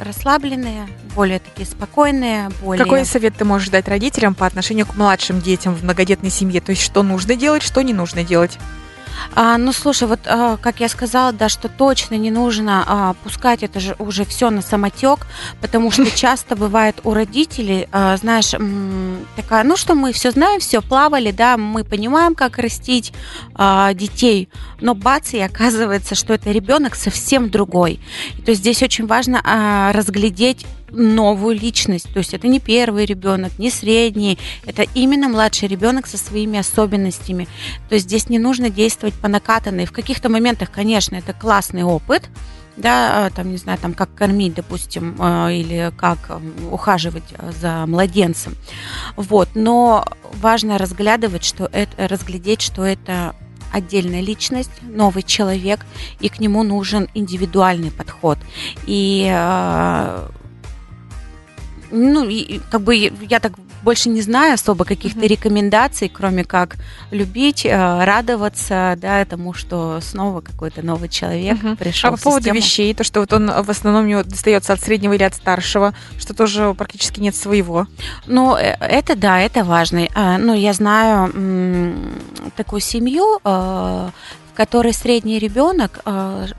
расслабленные, 0.00 0.88
более 1.14 1.38
такие 1.38 1.66
спокойные, 1.66 2.50
более... 2.62 2.82
Какой 2.82 3.04
совет 3.04 3.36
ты 3.36 3.44
можешь 3.44 3.68
дать 3.68 3.88
родителям 3.88 4.34
по 4.34 4.46
отношению 4.46 4.86
к 4.86 4.96
младшим 4.96 5.40
детям 5.40 5.74
в 5.74 5.84
многодетной 5.84 6.30
семье? 6.30 6.60
То 6.60 6.70
есть, 6.70 6.82
что 6.82 7.02
нужно 7.02 7.36
делать, 7.36 7.62
что 7.62 7.82
не 7.82 7.92
нужно 7.92 8.24
делать? 8.24 8.58
А, 9.34 9.58
ну, 9.58 9.72
слушай, 9.72 10.06
вот 10.08 10.20
а, 10.26 10.56
как 10.56 10.80
я 10.80 10.88
сказала, 10.88 11.32
да, 11.32 11.48
что 11.48 11.68
точно 11.68 12.14
не 12.14 12.30
нужно 12.30 12.84
а, 12.86 13.14
пускать 13.24 13.62
это 13.62 13.80
же 13.80 13.96
уже 13.98 14.24
все 14.24 14.50
на 14.50 14.62
самотек, 14.62 15.26
потому 15.60 15.90
что 15.90 16.10
часто 16.16 16.56
бывает 16.56 17.00
у 17.04 17.14
родителей, 17.14 17.88
а, 17.92 18.16
знаешь, 18.16 18.52
такая, 19.36 19.64
ну 19.64 19.76
что 19.76 19.94
мы 19.94 20.12
все 20.12 20.30
знаем, 20.30 20.60
все 20.60 20.82
плавали, 20.82 21.30
да, 21.30 21.56
мы 21.56 21.84
понимаем, 21.84 22.34
как 22.34 22.58
растить 22.58 23.12
а, 23.54 23.92
детей, 23.94 24.48
но 24.80 24.94
бац, 24.94 25.32
и 25.32 25.40
оказывается, 25.40 26.14
что 26.14 26.34
это 26.34 26.50
ребенок 26.50 26.94
совсем 26.94 27.50
другой. 27.50 28.00
то 28.44 28.50
есть 28.50 28.60
здесь 28.60 28.82
очень 28.82 29.06
важно 29.06 29.40
а, 29.44 29.92
разглядеть 29.92 30.66
новую 30.94 31.58
личность. 31.58 32.12
То 32.12 32.18
есть 32.18 32.34
это 32.34 32.48
не 32.48 32.60
первый 32.60 33.04
ребенок, 33.04 33.58
не 33.58 33.70
средний, 33.70 34.38
это 34.64 34.84
именно 34.94 35.28
младший 35.28 35.68
ребенок 35.68 36.06
со 36.06 36.18
своими 36.18 36.58
особенностями. 36.58 37.48
То 37.88 37.94
есть 37.94 38.06
здесь 38.06 38.28
не 38.28 38.38
нужно 38.38 38.70
действовать 38.70 39.14
по 39.14 39.28
накатанной. 39.28 39.86
В 39.86 39.92
каких-то 39.92 40.28
моментах, 40.28 40.70
конечно, 40.70 41.16
это 41.16 41.32
классный 41.32 41.82
опыт, 41.82 42.28
да, 42.76 43.26
а, 43.26 43.30
там, 43.30 43.50
не 43.50 43.56
знаю, 43.56 43.78
там, 43.78 43.94
как 43.94 44.14
кормить, 44.14 44.54
допустим, 44.54 45.16
а, 45.18 45.48
или 45.48 45.92
как 45.96 46.40
ухаживать 46.70 47.34
за 47.60 47.86
младенцем. 47.86 48.54
Вот, 49.16 49.50
но 49.54 50.04
важно 50.34 50.78
разглядывать, 50.78 51.44
что 51.44 51.68
это, 51.72 52.08
разглядеть, 52.08 52.62
что 52.62 52.84
это 52.84 53.34
отдельная 53.72 54.20
личность, 54.20 54.70
новый 54.82 55.22
человек, 55.22 55.84
и 56.20 56.28
к 56.28 56.38
нему 56.38 56.62
нужен 56.62 57.08
индивидуальный 57.14 57.90
подход. 57.90 58.38
И 58.86 59.28
а, 59.32 60.30
ну, 61.94 62.28
и, 62.28 62.60
как 62.70 62.80
бы 62.80 62.96
я 62.96 63.38
так 63.38 63.52
больше 63.84 64.08
не 64.08 64.20
знаю 64.20 64.54
особо 64.54 64.84
каких-то 64.84 65.20
mm-hmm. 65.20 65.28
рекомендаций, 65.28 66.08
кроме 66.08 66.44
как 66.44 66.76
любить, 67.12 67.64
э, 67.64 68.04
радоваться, 68.04 68.98
да, 69.00 69.24
тому, 69.24 69.54
что 69.54 70.00
снова 70.00 70.40
какой-то 70.40 70.82
новый 70.82 71.08
человек 71.08 71.62
mm-hmm. 71.62 71.76
пришел. 71.76 72.08
А 72.08 72.16
по 72.16 72.22
поводу 72.22 72.44
систему. 72.44 72.58
вещей, 72.58 72.94
то, 72.94 73.04
что 73.04 73.20
вот 73.20 73.32
он 73.32 73.48
в 73.62 73.70
основном 73.70 74.06
не 74.06 74.22
достается 74.24 74.72
от 74.72 74.80
среднего 74.80 75.12
или 75.12 75.22
от 75.22 75.34
старшего, 75.34 75.94
что 76.18 76.34
тоже 76.34 76.74
практически 76.74 77.20
нет 77.20 77.36
своего. 77.36 77.86
Ну, 78.26 78.56
э, 78.56 78.76
это 78.80 79.14
да, 79.14 79.40
это 79.40 79.62
важно. 79.62 80.08
Ну, 80.38 80.54
я 80.54 80.72
знаю 80.72 81.32
такую 82.56 82.80
семью, 82.80 83.38
э, 84.54 84.54
в 84.54 84.56
которой 84.56 84.92
средний 84.92 85.38
ребенок, 85.38 86.00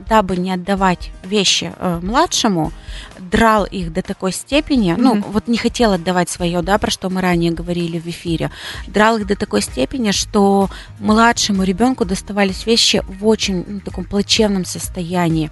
дабы 0.09 0.37
не 0.37 0.51
отдавать 0.51 1.11
вещи 1.23 1.73
младшему, 2.01 2.71
драл 3.19 3.65
их 3.65 3.93
до 3.93 4.01
такой 4.01 4.31
степени, 4.31 4.93
mm-hmm. 4.93 5.01
ну, 5.01 5.23
вот 5.31 5.47
не 5.47 5.57
хотел 5.57 5.93
отдавать 5.93 6.29
свое, 6.29 6.61
да, 6.61 6.77
про 6.77 6.91
что 6.91 7.09
мы 7.09 7.21
ранее 7.21 7.51
говорили 7.51 7.99
в 7.99 8.07
эфире, 8.07 8.51
драл 8.87 9.17
их 9.17 9.27
до 9.27 9.35
такой 9.35 9.61
степени, 9.61 10.11
что 10.11 10.69
младшему 10.99 11.63
ребенку 11.63 12.05
доставались 12.05 12.65
вещи 12.65 13.01
в 13.07 13.25
очень 13.25 13.63
ну, 13.67 13.79
таком 13.79 14.05
плачевном 14.05 14.65
состоянии. 14.65 15.51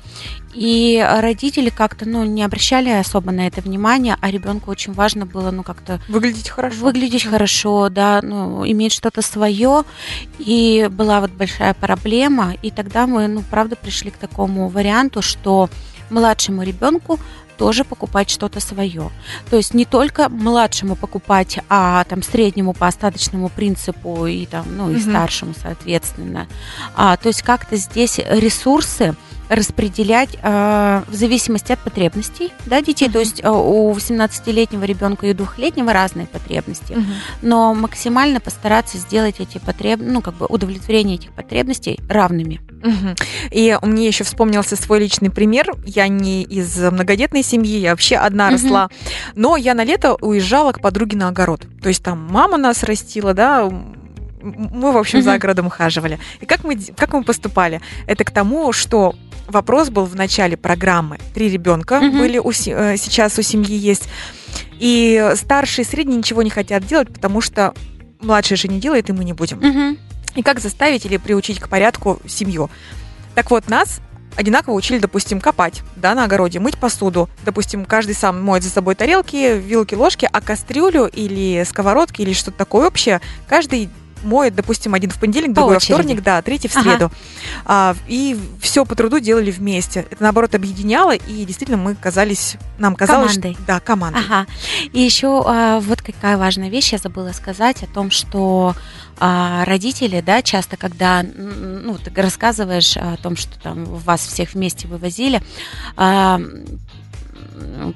И 0.53 1.03
родители 1.19 1.69
как-то, 1.69 2.07
ну, 2.07 2.23
не 2.23 2.43
обращали 2.43 2.89
особо 2.89 3.31
на 3.31 3.47
это 3.47 3.61
внимания, 3.61 4.17
а 4.21 4.31
ребенку 4.31 4.71
очень 4.71 4.93
важно 4.93 5.25
было, 5.25 5.51
ну, 5.51 5.63
как-то... 5.63 5.99
Выглядеть 6.07 6.49
хорошо. 6.49 6.77
Выглядеть 6.77 7.25
хорошо, 7.25 7.89
да, 7.89 8.21
ну, 8.21 8.65
иметь 8.65 8.93
что-то 8.93 9.21
свое. 9.21 9.83
И 10.39 10.87
была 10.91 11.21
вот 11.21 11.31
большая 11.31 11.73
проблема, 11.73 12.53
и 12.61 12.71
тогда 12.71 13.07
мы, 13.07 13.27
ну, 13.27 13.43
правда, 13.49 13.75
пришли 13.75 14.11
к 14.11 14.17
такому 14.17 14.69
варианту, 14.69 15.21
что 15.21 15.69
младшему 16.09 16.63
ребенку 16.63 17.19
тоже 17.57 17.83
покупать 17.83 18.29
что-то 18.29 18.59
свое. 18.59 19.11
То 19.49 19.57
есть 19.57 19.73
не 19.73 19.85
только 19.85 20.29
младшему 20.29 20.95
покупать, 20.95 21.59
а 21.69 22.03
там 22.05 22.23
среднему 22.23 22.73
по 22.73 22.87
остаточному 22.87 23.49
принципу 23.49 24.25
и 24.25 24.45
там, 24.45 24.65
ну, 24.75 24.89
и 24.89 24.95
угу. 24.95 25.01
старшему, 25.01 25.53
соответственно. 25.59 26.47
А, 26.95 27.17
то 27.17 27.27
есть 27.27 27.41
как-то 27.41 27.75
здесь 27.75 28.19
ресурсы 28.19 29.15
распределять 29.49 30.37
э, 30.41 31.01
в 31.07 31.13
зависимости 31.13 31.71
от 31.71 31.79
потребностей 31.79 32.51
да, 32.65 32.81
детей. 32.81 33.07
Uh-huh. 33.07 33.13
То 33.13 33.19
есть 33.19 33.41
э, 33.43 33.49
у 33.49 33.91
18-летнего 33.93 34.83
ребенка 34.83 35.27
и 35.27 35.31
у 35.31 35.35
двухлетнего 35.35 35.93
разные 35.93 36.27
потребности. 36.27 36.93
Uh-huh. 36.93 37.05
Но 37.41 37.73
максимально 37.73 38.39
постараться 38.39 38.97
сделать 38.97 39.35
эти 39.39 39.57
потребности, 39.57 40.11
ну, 40.11 40.21
как 40.21 40.35
бы 40.35 40.45
удовлетворение 40.45 41.15
этих 41.15 41.31
потребностей 41.31 41.99
равными. 42.09 42.61
Угу. 42.83 43.15
И 43.51 43.77
мне 43.81 44.07
еще 44.07 44.23
вспомнился 44.23 44.75
свой 44.75 44.99
личный 44.99 45.29
пример. 45.29 45.73
Я 45.85 46.07
не 46.07 46.43
из 46.43 46.77
многодетной 46.77 47.43
семьи, 47.43 47.79
я 47.79 47.91
вообще 47.91 48.17
одна 48.17 48.47
угу. 48.47 48.53
росла. 48.53 48.89
Но 49.35 49.57
я 49.57 49.73
на 49.73 49.83
лето 49.83 50.15
уезжала 50.15 50.71
к 50.73 50.81
подруге 50.81 51.17
на 51.17 51.29
огород. 51.29 51.65
То 51.81 51.89
есть 51.89 52.03
там 52.03 52.27
мама 52.29 52.57
нас 52.57 52.83
растила, 52.83 53.33
да, 53.33 53.69
мы, 54.41 54.91
в 54.91 54.97
общем, 54.97 55.21
за 55.21 55.33
огородом 55.33 55.67
ухаживали. 55.67 56.19
И 56.41 56.45
как 56.45 56.63
мы, 56.63 56.75
как 56.75 57.13
мы 57.13 57.23
поступали? 57.23 57.81
Это 58.07 58.23
к 58.25 58.31
тому, 58.31 58.73
что 58.73 59.15
вопрос 59.47 59.89
был 59.89 60.05
в 60.05 60.15
начале 60.15 60.57
программы. 60.57 61.17
Три 61.33 61.49
ребенка 61.49 61.99
были 61.99 62.37
у, 62.37 62.51
э, 62.51 62.97
сейчас 62.97 63.39
у 63.39 63.41
семьи 63.41 63.75
есть. 63.75 64.09
И 64.79 65.31
старшие 65.35 65.85
и 65.85 65.87
средние 65.87 66.17
ничего 66.17 66.43
не 66.43 66.49
хотят 66.49 66.85
делать, 66.85 67.07
потому 67.07 67.39
что 67.39 67.73
младший 68.21 68.57
же 68.57 68.67
не 68.67 68.79
делает, 68.79 69.09
и 69.09 69.13
мы 69.13 69.23
не 69.23 69.33
будем. 69.33 69.97
И 70.35 70.41
как 70.41 70.59
заставить 70.59 71.05
или 71.05 71.17
приучить 71.17 71.59
к 71.59 71.69
порядку 71.69 72.19
семью. 72.27 72.69
Так 73.35 73.51
вот, 73.51 73.67
нас 73.69 74.01
одинаково 74.35 74.73
учили, 74.73 74.99
допустим, 74.99 75.39
копать, 75.39 75.83
да, 75.95 76.15
на 76.15 76.25
огороде, 76.25 76.59
мыть 76.59 76.77
посуду. 76.77 77.29
Допустим, 77.45 77.85
каждый 77.85 78.15
сам 78.15 78.41
моет 78.41 78.63
за 78.63 78.69
собой 78.69 78.95
тарелки, 78.95 79.57
вилки, 79.57 79.95
ложки, 79.95 80.27
а 80.31 80.41
кастрюлю 80.41 81.05
или 81.05 81.63
сковородки 81.63 82.21
или 82.21 82.33
что-то 82.33 82.57
такое 82.57 82.87
общее 82.87 83.21
каждый 83.47 83.89
моет, 84.23 84.55
допустим, 84.55 84.93
один 84.93 85.09
в 85.09 85.19
понедельник, 85.19 85.53
другой 85.53 85.75
во 85.75 85.79
вторник, 85.79 86.21
да, 86.21 86.41
третий 86.41 86.67
в 86.67 86.73
среду. 86.73 87.11
Ага. 87.65 87.97
И 88.07 88.37
все 88.61 88.85
по 88.85 88.95
труду 88.95 89.19
делали 89.19 89.51
вместе. 89.51 90.05
Это, 90.09 90.23
наоборот, 90.23 90.55
объединяло, 90.55 91.15
и 91.15 91.45
действительно 91.45 91.77
мы 91.77 91.95
казались, 91.95 92.57
нам 92.77 92.95
казалось... 92.95 93.35
Командой. 93.35 93.53
Что, 93.53 93.63
да, 93.65 93.79
командой. 93.79 94.21
Ага. 94.25 94.47
И 94.91 94.99
еще 94.99 95.43
а, 95.45 95.79
вот 95.79 96.01
какая 96.01 96.37
важная 96.37 96.69
вещь, 96.69 96.93
я 96.93 96.97
забыла 96.97 97.31
сказать 97.31 97.83
о 97.83 97.87
том, 97.87 98.11
что 98.11 98.75
а 99.19 99.63
родители, 99.65 100.21
да, 100.21 100.41
часто, 100.41 100.75
когда 100.75 101.23
ну, 101.23 101.97
ты 101.97 102.11
рассказываешь 102.21 102.97
о 102.97 103.15
том, 103.17 103.35
что 103.35 103.59
там 103.59 103.85
вас 103.85 104.25
всех 104.25 104.53
вместе 104.53 104.87
вывозили, 104.87 105.41
а, 105.95 106.41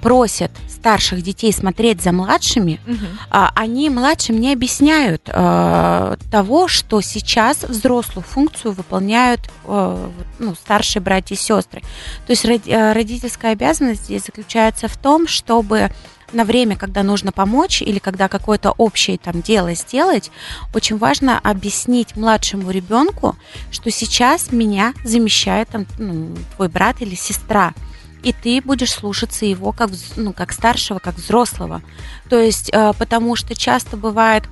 просят 0.02 0.52
старших 0.70 1.22
детей 1.22 1.52
смотреть 1.52 2.02
за 2.02 2.12
младшими, 2.12 2.80
угу. 2.86 2.98
а, 3.30 3.52
они 3.56 3.90
младшим 3.90 4.40
не 4.40 4.54
объясняют 4.54 5.24
а, 5.28 6.18
того, 6.32 6.68
что 6.68 7.02
сейчас 7.02 7.64
взрослую 7.64 8.24
функцию 8.24 8.74
выполняют 8.74 9.42
а, 9.66 10.12
ну, 10.40 10.56
старшие 10.56 11.02
братья 11.02 11.36
и 11.36 11.38
сестры. 11.38 11.82
То 12.26 12.32
есть 12.32 12.46
родительская 12.46 13.54
обязанность 13.54 14.06
здесь 14.06 14.26
заключается 14.26 14.88
в 14.88 14.98
том, 14.98 15.28
чтобы 15.28 15.92
на 16.34 16.44
время, 16.44 16.76
когда 16.76 17.04
нужно 17.04 17.32
помочь 17.32 17.82
или 17.82 18.00
когда 18.00 18.28
какое-то 18.28 18.72
общее 18.72 19.18
там 19.18 19.42
дело 19.42 19.74
сделать, 19.74 20.32
очень 20.74 20.98
важно 20.98 21.40
объяснить 21.40 22.16
младшему 22.16 22.70
ребенку, 22.72 23.36
что 23.72 23.92
сейчас 23.92 24.52
меня 24.52 24.94
замещает 25.04 25.70
там, 25.70 25.86
ну, 25.98 26.36
твой 26.56 26.70
брат 26.70 27.02
или 27.02 27.16
сестра 27.16 27.74
и 28.24 28.34
ты 28.34 28.62
будешь 28.62 28.92
слушаться 28.92 29.46
его 29.46 29.72
как, 29.72 29.90
ну, 30.16 30.34
как 30.34 30.52
старшего, 30.52 31.00
как 31.00 31.16
взрослого. 31.16 31.82
То 32.30 32.40
есть, 32.40 32.70
э, 32.74 32.94
потому 32.98 33.36
что 33.36 33.56
часто 33.56 33.98
бывает 33.98 34.44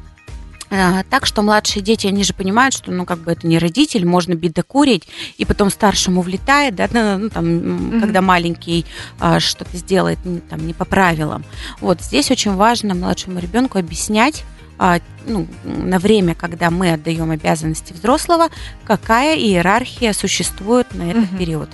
э, 0.70 1.04
так, 1.10 1.26
что 1.26 1.42
младшие 1.42 1.84
дети, 1.84 2.08
они 2.08 2.24
же 2.24 2.34
понимают, 2.34 2.74
что, 2.74 2.92
ну, 2.92 3.06
как 3.06 3.20
бы 3.20 3.32
это 3.32 3.48
не 3.48 3.58
родитель, 3.60 4.06
можно 4.06 4.34
бить 4.34 4.54
да 4.54 4.64
курить, 4.64 5.08
и 5.38 5.46
потом 5.46 5.70
старшему 5.70 6.22
влетает, 6.22 6.76
да, 6.76 6.88
ну, 6.92 7.30
там, 7.30 7.46
mm-hmm. 7.46 8.00
когда 8.02 8.22
маленький 8.22 8.86
а, 9.20 9.40
что-то 9.40 9.76
сделает, 9.78 10.20
там, 10.50 10.66
не 10.66 10.74
по 10.74 10.86
правилам. 10.86 11.44
Вот 11.82 12.02
здесь 12.02 12.32
очень 12.32 12.54
важно 12.56 12.96
младшему 12.96 13.40
ребенку 13.40 13.78
объяснять, 13.78 14.44
а, 14.78 15.00
ну, 15.26 15.48
на 15.64 16.00
время, 16.00 16.36
когда 16.36 16.70
мы 16.70 16.94
отдаем 16.94 17.32
обязанности 17.32 17.94
взрослого, 17.94 18.50
какая 18.84 19.38
иерархия 19.38 20.14
существует 20.14 20.94
на 20.94 21.04
этот 21.04 21.24
mm-hmm. 21.24 21.38
период. 21.38 21.70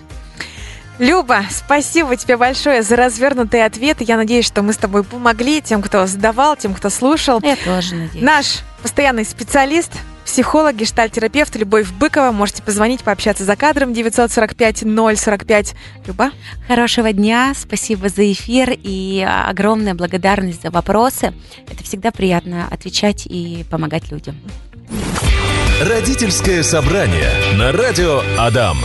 Люба, 1.01 1.45
спасибо 1.49 2.15
тебе 2.15 2.37
большое 2.37 2.83
за 2.83 2.95
развернутые 2.95 3.65
ответы. 3.65 4.03
Я 4.03 4.17
надеюсь, 4.17 4.45
что 4.45 4.61
мы 4.61 4.71
с 4.71 4.77
тобой 4.77 5.03
помогли 5.03 5.59
тем, 5.59 5.81
кто 5.81 6.05
задавал, 6.05 6.55
тем, 6.55 6.75
кто 6.75 6.91
слушал. 6.91 7.39
Я 7.41 7.55
тоже 7.55 7.95
надеюсь. 7.95 8.23
Наш 8.23 8.59
постоянный 8.83 9.25
специалист, 9.25 9.91
психолог, 10.25 10.75
гештальтерапевт 10.75 11.55
Любовь 11.55 11.89
Быкова. 11.89 12.31
Можете 12.31 12.61
позвонить, 12.61 13.01
пообщаться 13.01 13.43
за 13.45 13.55
кадром 13.55 13.93
945-045. 13.93 15.73
Люба? 16.05 16.29
Хорошего 16.67 17.11
дня, 17.11 17.53
спасибо 17.57 18.07
за 18.07 18.31
эфир 18.31 18.69
и 18.71 19.27
огромная 19.27 19.95
благодарность 19.95 20.61
за 20.61 20.69
вопросы. 20.69 21.33
Это 21.67 21.83
всегда 21.83 22.11
приятно 22.11 22.67
отвечать 22.69 23.25
и 23.25 23.65
помогать 23.71 24.11
людям. 24.11 24.39
Родительское 25.81 26.61
собрание 26.61 27.31
на 27.55 27.71
радио 27.71 28.21
Адам. 28.37 28.77